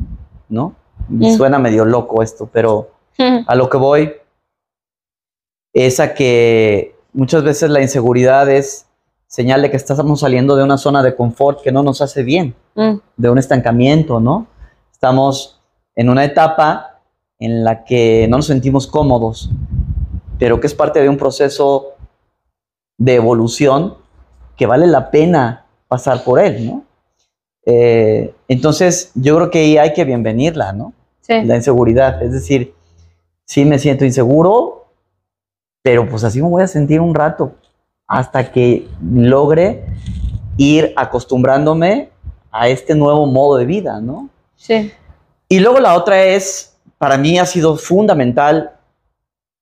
[0.50, 0.76] ¿no?
[1.08, 1.34] Mm.
[1.38, 2.92] Suena medio loco esto, pero
[3.48, 4.12] a lo que voy
[5.72, 8.88] es a que muchas veces la inseguridad es
[9.28, 12.54] señal de que estamos saliendo de una zona de confort que no nos hace bien,
[12.76, 12.96] mm.
[13.16, 14.46] de un estancamiento, ¿no?
[14.92, 15.62] Estamos
[15.96, 17.00] en una etapa
[17.40, 19.50] en la que no nos sentimos cómodos,
[20.38, 21.94] pero que es parte de un proceso
[22.98, 24.04] de evolución
[24.56, 26.84] que vale la pena pasar por él, ¿no?
[27.66, 30.94] Eh, entonces, yo creo que ahí hay que bienvenirla, ¿no?
[31.22, 31.42] Sí.
[31.44, 32.22] La inseguridad.
[32.22, 32.74] Es decir,
[33.46, 34.86] sí me siento inseguro,
[35.82, 37.56] pero pues así me voy a sentir un rato
[38.08, 39.86] hasta que logre
[40.58, 42.10] ir acostumbrándome
[42.52, 44.30] a este nuevo modo de vida, ¿no?
[44.56, 44.92] Sí.
[45.50, 48.72] Y luego la otra es, para mí ha sido fundamental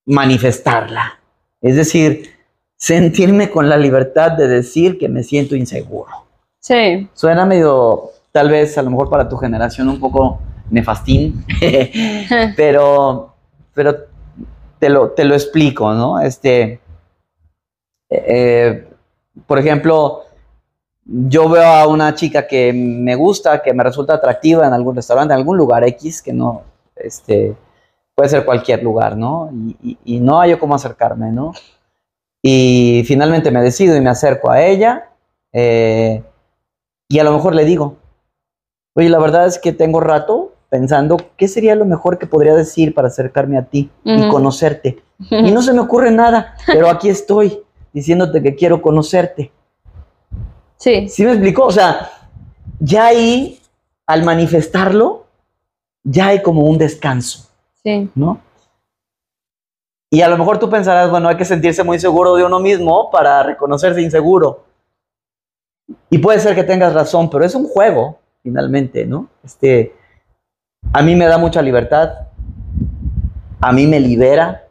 [0.06, 1.18] manifestarla.
[1.60, 2.33] Es decir,
[2.76, 6.10] sentirme con la libertad de decir que me siento inseguro.
[6.60, 7.08] Sí.
[7.14, 11.44] Suena medio, tal vez a lo mejor para tu generación un poco nefastín,
[12.56, 13.34] pero,
[13.74, 13.96] pero
[14.78, 16.20] te lo, te lo explico, ¿no?
[16.20, 16.80] Este,
[18.10, 18.88] eh,
[19.46, 20.22] por ejemplo,
[21.04, 25.34] yo veo a una chica que me gusta, que me resulta atractiva en algún restaurante,
[25.34, 26.62] en algún lugar X, que no,
[26.96, 27.54] este,
[28.14, 29.50] puede ser cualquier lugar, ¿no?
[29.82, 31.52] Y, y no hay cómo acercarme, ¿no?
[32.46, 35.08] Y finalmente me decido y me acerco a ella.
[35.50, 36.22] Eh,
[37.08, 37.96] y a lo mejor le digo,
[38.92, 42.92] oye, la verdad es que tengo rato pensando qué sería lo mejor que podría decir
[42.92, 45.02] para acercarme a ti y conocerte.
[45.30, 47.60] Y no se me ocurre nada, pero aquí estoy
[47.94, 49.50] diciéndote que quiero conocerte.
[50.76, 51.08] Sí.
[51.08, 51.64] ¿Sí me explicó?
[51.64, 52.10] O sea,
[52.78, 53.58] ya ahí,
[54.06, 55.24] al manifestarlo,
[56.02, 57.48] ya hay como un descanso.
[57.82, 58.10] Sí.
[58.14, 58.40] ¿No?
[60.14, 63.10] Y a lo mejor tú pensarás, bueno, hay que sentirse muy seguro de uno mismo
[63.10, 64.62] para reconocerse inseguro.
[66.08, 69.26] Y puede ser que tengas razón, pero es un juego, finalmente, ¿no?
[69.42, 69.92] Este,
[70.92, 72.28] a mí me da mucha libertad,
[73.60, 74.68] a mí me libera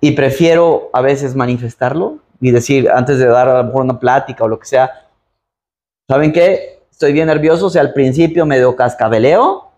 [0.00, 4.44] y prefiero a veces manifestarlo y decir, antes de dar a lo mejor una plática
[4.44, 5.08] o lo que sea,
[6.08, 6.84] ¿saben qué?
[6.92, 9.68] Estoy bien nervioso, o sea, al principio medio cascabeleo,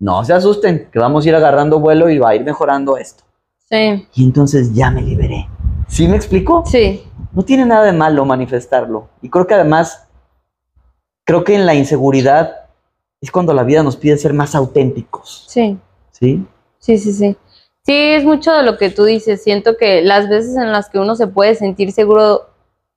[0.00, 3.22] no se asusten, que vamos a ir agarrando vuelo y va a ir mejorando esto.
[3.68, 4.06] Sí.
[4.14, 5.48] Y entonces ya me liberé.
[5.88, 6.64] ¿Sí me explico?
[6.66, 7.02] Sí.
[7.32, 9.08] No tiene nada de malo manifestarlo.
[9.22, 10.08] Y creo que además,
[11.24, 12.66] creo que en la inseguridad
[13.20, 15.44] es cuando la vida nos pide ser más auténticos.
[15.48, 15.78] Sí.
[16.10, 16.46] ¿Sí?
[16.78, 17.36] Sí, sí, sí.
[17.84, 19.42] Sí, es mucho de lo que tú dices.
[19.42, 22.48] Siento que las veces en las que uno se puede sentir seguro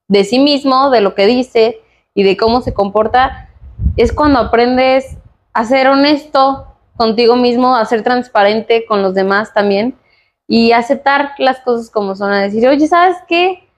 [0.07, 1.81] de sí mismo, de lo que dice
[2.13, 3.49] y de cómo se comporta,
[3.95, 5.17] es cuando aprendes
[5.53, 6.67] a ser honesto
[6.97, 9.95] contigo mismo, a ser transparente con los demás también
[10.51, 13.69] y aceptar las cosas como son, a decir, oye, ¿sabes qué?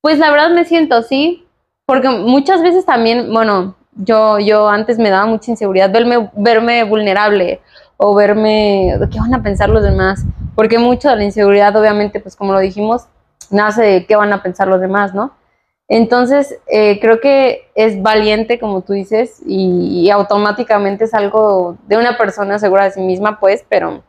[0.00, 1.46] Pues la verdad me siento así,
[1.84, 7.60] porque muchas veces también, bueno, yo, yo antes me daba mucha inseguridad verme, verme vulnerable
[7.98, 10.24] o verme, ¿qué van a pensar los demás?
[10.54, 13.06] Porque mucho de la inseguridad, obviamente, pues como lo dijimos,
[13.50, 15.32] nace de qué van a pensar los demás, ¿no?
[15.88, 22.16] Entonces, eh, creo que es valiente, como tú dices, y, automáticamente es algo de una
[22.16, 24.02] persona segura de sí misma, pues, pero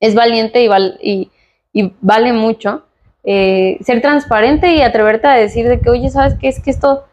[0.00, 0.62] es valiente
[1.00, 1.30] y,
[1.72, 2.84] y, vale mucho
[3.24, 6.48] eh, ser transparente y atreverte a decir de que, oye, ¿sabes qué?
[6.48, 7.04] Es que esto,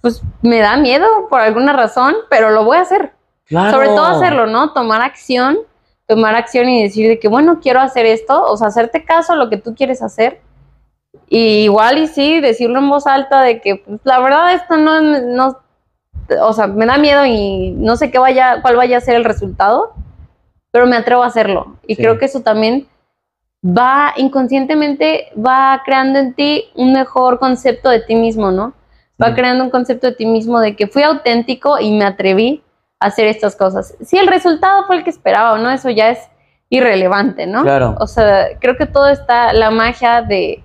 [0.00, 3.12] pues, me da miedo por alguna razón, pero lo voy a hacer.
[3.48, 4.72] Sobre todo hacerlo, ¿no?
[4.72, 5.58] Tomar acción,
[6.06, 9.36] tomar acción y decir de que, bueno, quiero hacer esto, o sea, hacerte caso a
[9.36, 10.40] lo que tú quieres hacer.
[11.28, 15.00] Y igual y sí, decirlo en voz alta de que, pues, la verdad, esto no,
[15.00, 15.58] no,
[16.42, 19.24] o sea, me da miedo y no sé qué vaya, cuál vaya a ser el
[19.24, 19.94] resultado,
[20.70, 21.76] pero me atrevo a hacerlo.
[21.86, 22.86] Y creo que eso también
[23.64, 28.72] va inconscientemente, va creando en ti un mejor concepto de ti mismo, ¿no?
[29.22, 32.62] Va creando un concepto de ti mismo de que fui auténtico y me atreví
[33.00, 33.94] hacer estas cosas.
[34.00, 36.18] Si el resultado fue el que esperaba o no, eso ya es
[36.70, 37.62] irrelevante, ¿no?
[37.62, 37.96] Claro.
[37.98, 40.64] O sea, creo que todo está, la magia de,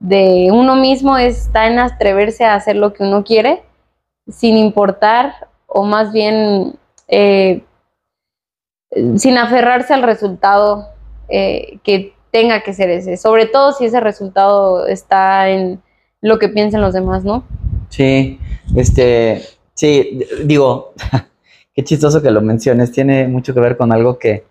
[0.00, 3.62] de uno mismo está en atreverse a hacer lo que uno quiere,
[4.28, 6.74] sin importar, o más bien
[7.06, 7.62] eh,
[9.16, 10.88] sin aferrarse al resultado
[11.28, 15.82] eh, que tenga que ser ese, sobre todo si ese resultado está en
[16.20, 17.44] lo que piensan los demás, ¿no?
[17.88, 18.38] Sí,
[18.74, 19.42] este,
[19.74, 20.94] sí, digo,
[21.74, 24.44] qué chistoso que lo menciones, tiene mucho que ver con algo que,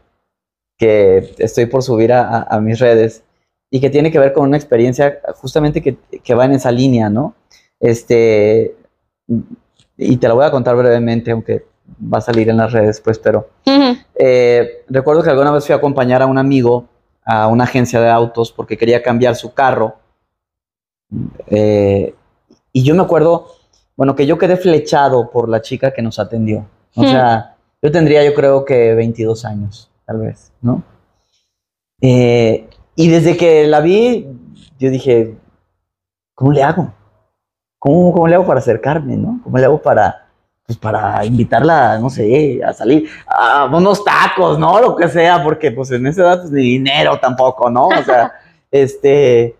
[0.79, 3.23] estoy por subir a, mis redes
[3.69, 7.35] y que tiene que ver con una experiencia justamente que, va en esa línea, ¿no?
[7.79, 8.75] Este,
[9.95, 11.65] y te la voy a contar brevemente, aunque
[12.01, 13.49] va a salir en las redes, pues, pero
[14.24, 16.86] eh, recuerdo que alguna vez fui a acompañar a un amigo
[17.26, 19.95] a una agencia de autos porque quería cambiar su carro.
[21.47, 22.13] Eh,
[22.72, 23.47] y yo me acuerdo,
[23.97, 26.67] bueno, que yo quedé flechado por la chica que nos atendió.
[26.95, 30.84] O sea, yo tendría yo creo que 22 años, tal vez, ¿no?
[31.99, 34.28] Eh, y desde que la vi,
[34.78, 35.36] yo dije,
[36.36, 36.93] ¿cómo le hago?
[37.80, 39.41] ¿Cómo, ¿Cómo, le hago para acercarme, no?
[39.43, 40.20] ¿Cómo le hago para,
[40.72, 44.80] pues para invitarla, no sé, a salir a unos tacos, ¿no?
[44.80, 47.88] Lo que sea, porque pues en esa edad pues ni dinero tampoco, ¿no?
[47.88, 48.32] O sea,
[48.72, 49.57] este,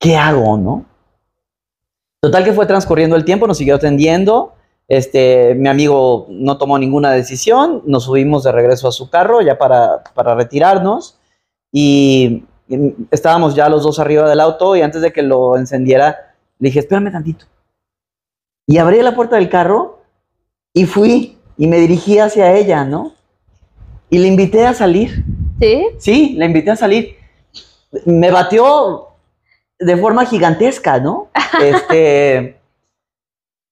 [0.00, 0.84] ¿qué hago, no?
[2.20, 4.54] Total que fue transcurriendo el tiempo, nos siguió atendiendo,
[4.88, 9.58] este, mi amigo no tomó ninguna decisión, nos subimos de regreso a su carro ya
[9.58, 10.02] para,
[10.34, 11.18] retirarnos
[11.70, 12.44] y,
[13.10, 16.80] estábamos ya los dos arriba del auto y antes de que lo encendiera le dije,
[16.80, 17.44] espérame tantito.
[18.66, 20.00] Y abrí la puerta del carro
[20.72, 23.12] y fui y me dirigí hacia ella, ¿no?
[24.10, 25.24] Y le invité a salir.
[25.60, 25.86] ¿Sí?
[25.98, 27.16] Sí, le invité a salir.
[28.06, 29.08] Me batió
[29.78, 31.28] de forma gigantesca, ¿no?
[31.62, 32.58] Este,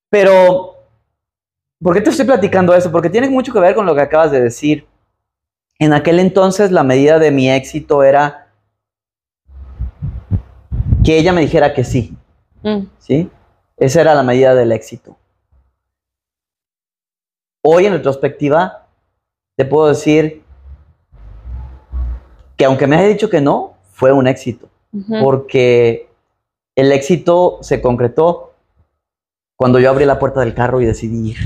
[0.08, 0.72] pero
[1.82, 2.92] ¿Por qué te estoy platicando eso?
[2.92, 4.86] Porque tiene mucho que ver con lo que acabas de decir.
[5.80, 8.46] En aquel entonces la medida de mi éxito era
[11.04, 12.16] que ella me dijera que sí.
[12.62, 12.82] Mm.
[12.98, 13.28] ¿Sí?
[13.82, 15.16] Esa era la medida del éxito.
[17.64, 18.86] Hoy en retrospectiva
[19.56, 20.44] te puedo decir
[22.56, 24.68] que aunque me haya dicho que no, fue un éxito.
[25.20, 26.08] Porque
[26.76, 28.52] el éxito se concretó
[29.56, 31.38] cuando yo abrí la puerta del carro y decidí ir.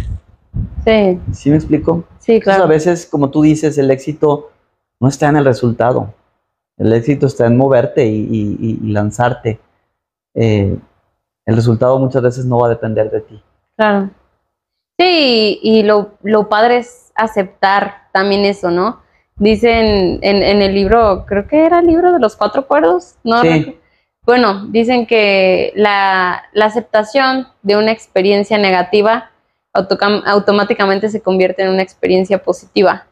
[0.85, 1.19] Sí.
[1.33, 2.05] ¿Sí me explico?
[2.19, 2.65] Sí, claro.
[2.65, 4.51] a veces, como tú dices, el éxito
[5.01, 6.13] no está en el resultado.
[6.77, 9.59] El éxito está en moverte y, lanzarte.
[10.35, 10.77] Eh,
[11.47, 13.43] el resultado muchas veces no va a depender de ti.
[13.77, 14.11] Claro.
[14.99, 19.01] Sí, y lo, padre es aceptar también eso, ¿no?
[19.37, 23.43] Dicen en, el libro, creo que era el libro de los cuatro cuerdos, ¿no?
[23.43, 23.79] Sí.
[24.25, 29.31] Bueno, dicen que la, la aceptación de una experiencia negativa
[30.25, 33.07] automáticamente se convierte en una experiencia positiva.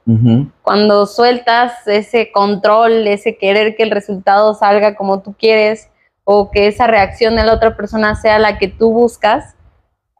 [0.62, 5.90] Cuando sueltas ese control, ese querer que el resultado salga como tú quieres
[6.24, 9.54] o que esa reacción de la otra persona sea la que tú buscas,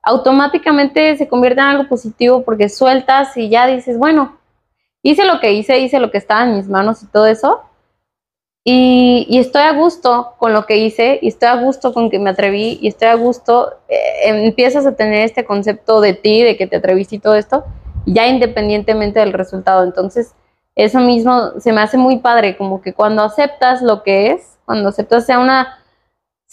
[0.02, 4.38] automáticamente se convierte en algo positivo porque sueltas y ya dices, bueno,
[5.02, 7.62] hice lo que hice, hice lo que estaba en mis manos y todo eso,
[8.66, 12.30] y, estoy a gusto con lo que hice, y estoy a gusto con que me
[12.30, 16.66] atreví, y estoy a gusto, eh, empiezas a tener este concepto de ti, de que
[16.66, 17.64] te atreviste y todo esto,
[18.06, 19.84] ya independientemente del resultado.
[19.84, 20.34] Entonces,
[20.76, 24.88] eso mismo se me hace muy padre, como que cuando aceptas lo que es, cuando
[24.88, 25.83] aceptas sea una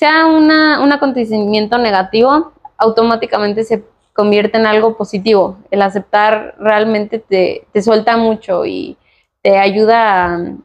[0.01, 3.83] sea un acontecimiento negativo, automáticamente se
[4.13, 5.57] convierte en algo positivo.
[5.69, 8.97] El aceptar realmente te, te suelta mucho y
[9.43, 10.55] te ayuda a,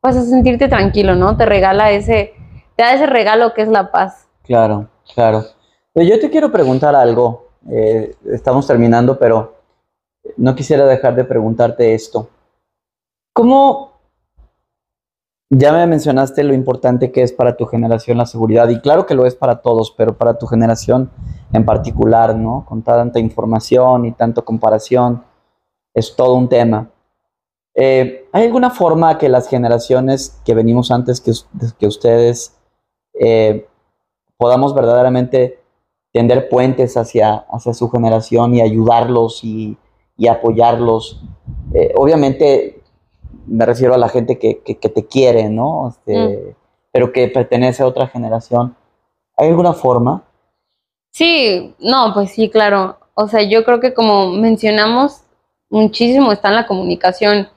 [0.00, 1.36] pues, a sentirte tranquilo, ¿no?
[1.36, 2.34] Te regala ese,
[2.76, 4.28] te da ese regalo que es la paz.
[4.44, 5.44] Claro, claro.
[5.96, 7.48] Yo te quiero preguntar algo.
[7.68, 9.56] Eh, estamos terminando, pero
[10.36, 12.28] no quisiera dejar de preguntarte esto.
[13.32, 13.95] ¿Cómo
[15.50, 18.68] ya me mencionaste lo importante que es para tu generación la seguridad?
[18.68, 21.10] Y claro que lo es para todos, pero para tu generación
[21.52, 22.64] en particular, ¿no?
[22.68, 25.22] Con tanta información y tanto comparación,
[25.94, 26.90] es todo un tema.
[27.74, 31.32] Eh, ¿Hay alguna forma que las generaciones que venimos antes que,
[31.78, 32.56] que ustedes
[33.20, 33.68] eh,
[34.38, 35.60] podamos verdaderamente
[36.12, 39.78] tender puentes hacia, hacia su generación y ayudarlos y,
[40.28, 41.22] apoyarlos?
[41.74, 42.75] Eh, obviamente
[43.46, 45.88] me refiero a la gente que, te quiere, ¿no?
[45.88, 46.54] Este, mm.
[46.92, 48.76] Pero que pertenece a otra generación.
[49.36, 50.24] ¿Hay alguna forma?
[51.10, 52.98] Sí, no, pues sí, claro.
[53.14, 55.22] O sea, yo creo que como mencionamos,
[55.70, 57.48] muchísimo está en la comunicación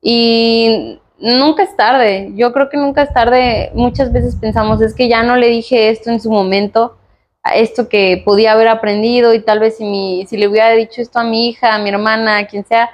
[0.00, 2.30] y nunca es tarde.
[2.34, 3.70] Yo creo que nunca es tarde.
[3.74, 6.96] Muchas veces pensamos, es que ya no le dije esto en su momento,
[7.42, 11.00] a esto que podía haber aprendido y tal vez si, mi, si le hubiera dicho
[11.00, 12.90] esto a mi hija, a mi hermana, a quien sea,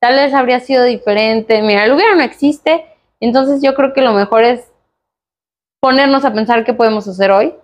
[0.00, 1.62] tal vez habría sido diferente.
[1.62, 2.84] Mira, el hubiera no existe.
[3.20, 4.72] Entonces yo creo que lo mejor es
[5.78, 7.54] ponernos a pensar qué podemos hacer hoy.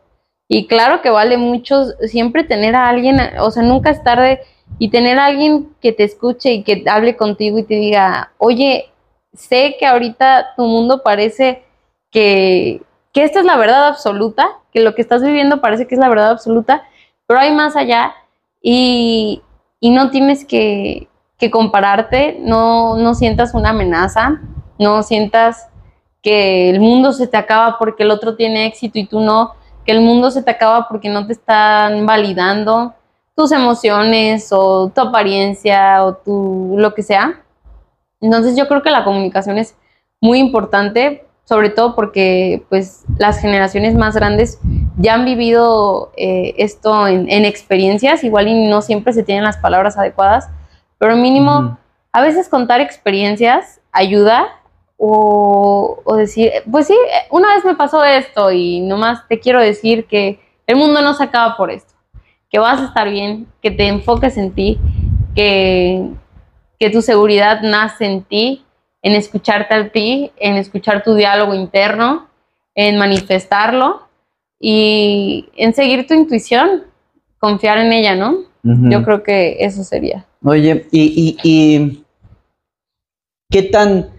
[0.48, 4.42] Y claro que vale mucho siempre tener a alguien, o sea, nunca es tarde
[4.78, 8.90] y tener a alguien que te escuche y que hable contigo y te diga, oye,
[9.32, 11.64] sé que ahorita tu mundo parece
[12.12, 12.80] que,
[13.12, 16.08] que esta es la verdad absoluta, que lo que estás viviendo parece que es la
[16.08, 16.84] verdad absoluta,
[17.26, 18.14] pero hay más allá
[18.62, 19.42] y,
[19.80, 21.08] y no tienes que,
[21.38, 24.40] que compararte, no, no sientas una amenaza,
[24.78, 25.68] no sientas
[26.22, 29.52] que el mundo se te acaba porque el otro tiene éxito y tú no,
[29.84, 32.94] que el mundo se te acaba porque no te están validando
[33.36, 37.42] tus emociones o tu apariencia o tu lo que sea.
[38.20, 39.76] Entonces yo creo que la comunicación es
[40.20, 44.58] muy importante, sobre todo porque pues las generaciones más grandes
[44.96, 49.98] ya han vivido eh, esto en, experiencias, igual y no siempre se tienen las palabras
[49.98, 50.48] adecuadas,
[50.98, 51.78] pero mínimo
[52.12, 54.48] a veces contar experiencias ayuda
[54.96, 56.96] o, o, decir, pues sí,
[57.30, 61.24] una vez me pasó esto y nomás te quiero decir que el mundo no se
[61.24, 61.96] acaba por esto
[62.50, 64.78] que vas a estar bien, que te enfoques en ti,
[65.34, 66.08] que,
[66.78, 68.64] que tu seguridad nace en ti,
[69.02, 72.28] en escucharte a ti, en escuchar tu diálogo interno,
[72.74, 74.08] en manifestarlo
[74.58, 76.84] y en seguir tu intuición,
[77.38, 78.38] confiar en ella, ¿no?
[78.90, 80.26] Yo creo que eso sería.
[80.42, 82.04] Oye, y, y,
[83.50, 84.10] qué tan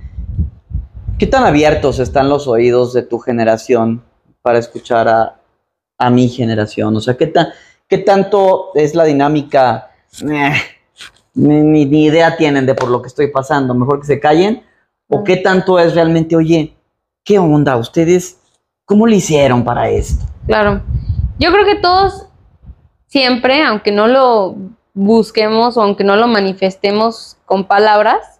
[1.20, 4.04] qué tan abiertos están los oídos de tu generación
[4.42, 5.40] para escuchar a,
[5.98, 6.96] a mi generación?
[6.96, 7.48] O sea, qué tan
[7.88, 9.92] ¿Qué tanto es la dinámica?
[10.30, 10.54] Eh,
[11.36, 14.64] ni, idea tienen de por lo que estoy pasando, mejor que se callen.
[15.08, 16.76] ¿O qué tanto es realmente, oye,
[17.24, 17.78] qué onda?
[17.78, 18.40] ¿Ustedes
[18.84, 20.26] cómo le hicieron para esto?
[20.48, 20.82] Claro,
[21.40, 22.27] yo creo que todos
[23.18, 24.56] siempre, aunque no lo
[24.94, 28.40] busquemos o aunque no lo manifestemos con palabras,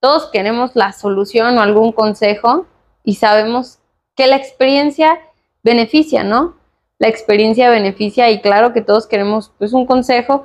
[0.00, 2.66] todos queremos la solución o algún consejo
[3.04, 3.78] y sabemos
[4.16, 5.18] que la experiencia
[5.62, 6.58] beneficia, ¿no?
[6.98, 10.44] la experiencia beneficia y claro que todos queremos pues un consejo.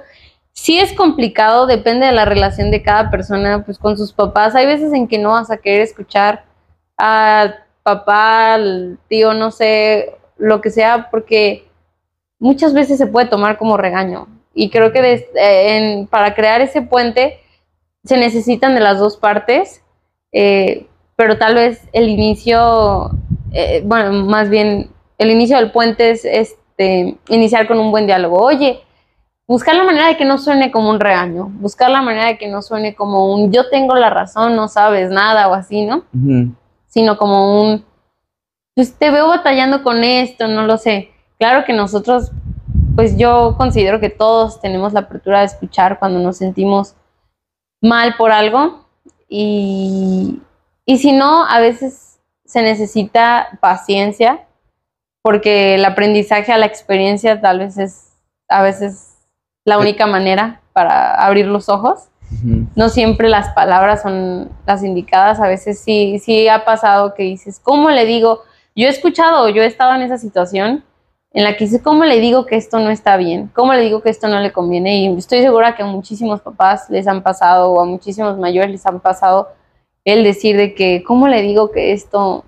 [0.53, 4.55] Si es complicado, depende de la relación de cada persona pues con sus papás.
[4.55, 6.45] Hay veces en que no vas a querer escuchar
[6.97, 11.67] a papá, al tío, no sé, lo que sea, porque
[12.43, 14.27] muchas veces se puede tomar como regaño.
[14.53, 17.39] Y creo que eh, para crear ese puente
[18.03, 19.81] se necesitan de las dos partes,
[20.33, 20.85] eh,
[21.15, 23.11] pero tal vez el inicio,
[23.53, 28.43] eh, bueno, más bien el inicio del puente es este, iniciar con un buen diálogo.
[28.43, 28.81] Oye,
[29.47, 32.49] buscar la manera de que no suene como un regaño, buscar la manera de que
[32.49, 36.03] no suene como un yo tengo la razón, no sabes nada o así, ¿no?
[36.87, 37.85] Sino como un,
[38.75, 41.12] pues te veo batallando con esto, no lo sé.
[41.39, 42.31] Claro que nosotros,
[42.95, 46.95] pues yo considero que todos tenemos la apertura de escuchar cuando nos sentimos
[47.81, 48.85] mal por algo
[49.27, 50.41] y,
[50.85, 54.45] y si no, a veces se necesita paciencia
[55.21, 58.13] porque el aprendizaje a la experiencia tal vez es
[58.49, 59.17] a veces
[59.65, 62.09] la única manera para abrir los ojos.
[62.75, 67.59] No siempre las palabras son las indicadas, a veces sí, sí ha pasado que dices,
[67.61, 68.41] ¿cómo le digo?
[68.75, 70.83] Yo he escuchado, yo he estado en esa situación
[71.33, 73.49] en la que dice, ¿cómo le digo que esto no está bien?
[73.53, 74.97] ¿Cómo le digo que esto no le conviene?
[74.97, 78.85] Y estoy segura que a muchísimos papás les han pasado o a muchísimos mayores les
[78.85, 79.49] han pasado
[80.05, 82.45] el decir de que, ¿cómo le digo que esto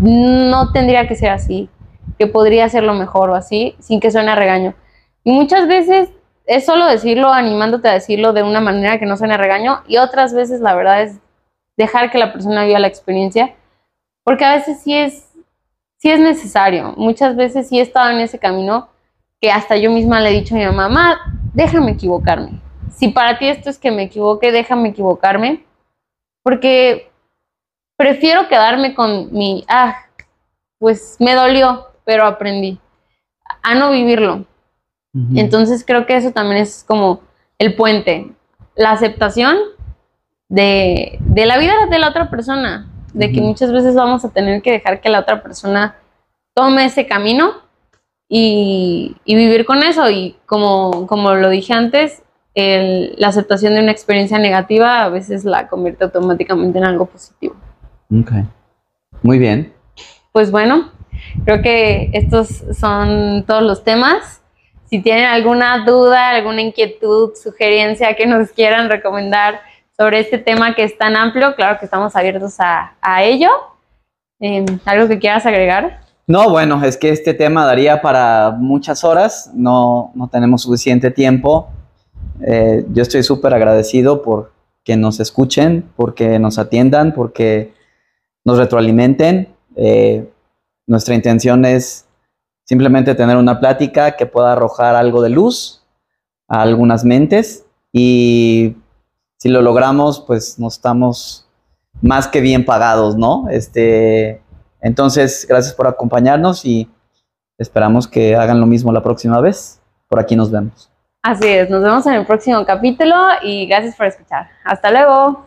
[0.00, 1.68] no tendría que ser así?
[2.18, 4.74] Que podría hacerlo mejor o así, sin que suene a regaño.
[5.22, 6.08] Y muchas veces
[6.46, 9.96] es solo decirlo, animándote a decirlo de una manera que no suene a regaño, y
[9.96, 11.18] otras veces la verdad es
[11.76, 13.54] dejar que la persona viva la experiencia,
[14.22, 15.33] porque a veces sí es,
[16.04, 16.92] sí es necesario.
[16.98, 18.90] Muchas veces sí he estado en ese camino
[19.40, 22.60] que hasta yo misma le he dicho a mi mamá, mamá, déjame equivocarme.
[22.90, 25.64] Si para ti esto es que me equivoque, déjame equivocarme,
[26.42, 27.10] porque
[27.96, 29.96] prefiero quedarme con mi, ah,
[30.78, 32.78] pues me dolió, pero aprendí,
[33.62, 34.44] a no vivirlo.
[35.34, 37.22] Entonces creo que eso también es como
[37.58, 38.30] el puente,
[38.74, 39.56] la aceptación
[40.48, 44.72] de, la vida de la otra persona, de que muchas veces vamos a tener que
[44.72, 45.96] dejar que la otra persona
[46.52, 47.52] tome ese camino
[48.28, 50.10] y, vivir con eso.
[50.10, 52.22] Y como, como lo dije antes,
[52.54, 57.54] la aceptación de una experiencia negativa a veces la convierte automáticamente en algo positivo.
[58.12, 58.32] Ok.
[59.22, 59.72] Muy bien.
[60.32, 60.90] Pues bueno,
[61.44, 64.42] creo que estos son todos los temas.
[64.86, 69.60] Si tienen alguna duda, alguna inquietud, sugerencia que nos quieran recomendar
[69.96, 73.48] sobre este tema que es tan amplio, claro que estamos abiertos a, ello.
[74.40, 76.00] Em, ¿Algo que quieras agregar?
[76.26, 81.68] No, bueno, es que este tema daría para muchas horas, no, no tenemos suficiente tiempo.
[82.46, 84.52] Eh, yo estoy súper agradecido por
[84.84, 87.72] que nos escuchen, porque nos atiendan, porque
[88.44, 89.48] nos retroalimenten.
[89.76, 90.28] Eh,
[90.86, 92.06] nuestra intención es
[92.64, 95.82] simplemente tener una plática que pueda arrojar algo de luz
[96.48, 98.76] a algunas mentes y
[99.44, 101.46] si lo logramos, pues nos estamos
[102.00, 103.44] más que bien pagados, ¿no?
[103.50, 104.40] Este,
[104.80, 106.90] entonces, gracias por acompañarnos y
[107.58, 109.82] esperamos que hagan lo mismo la próxima vez.
[110.08, 110.90] Por aquí nos vemos.
[111.22, 114.48] Así es, nos vemos en el próximo capítulo y gracias por escuchar.
[114.64, 115.44] Hasta luego.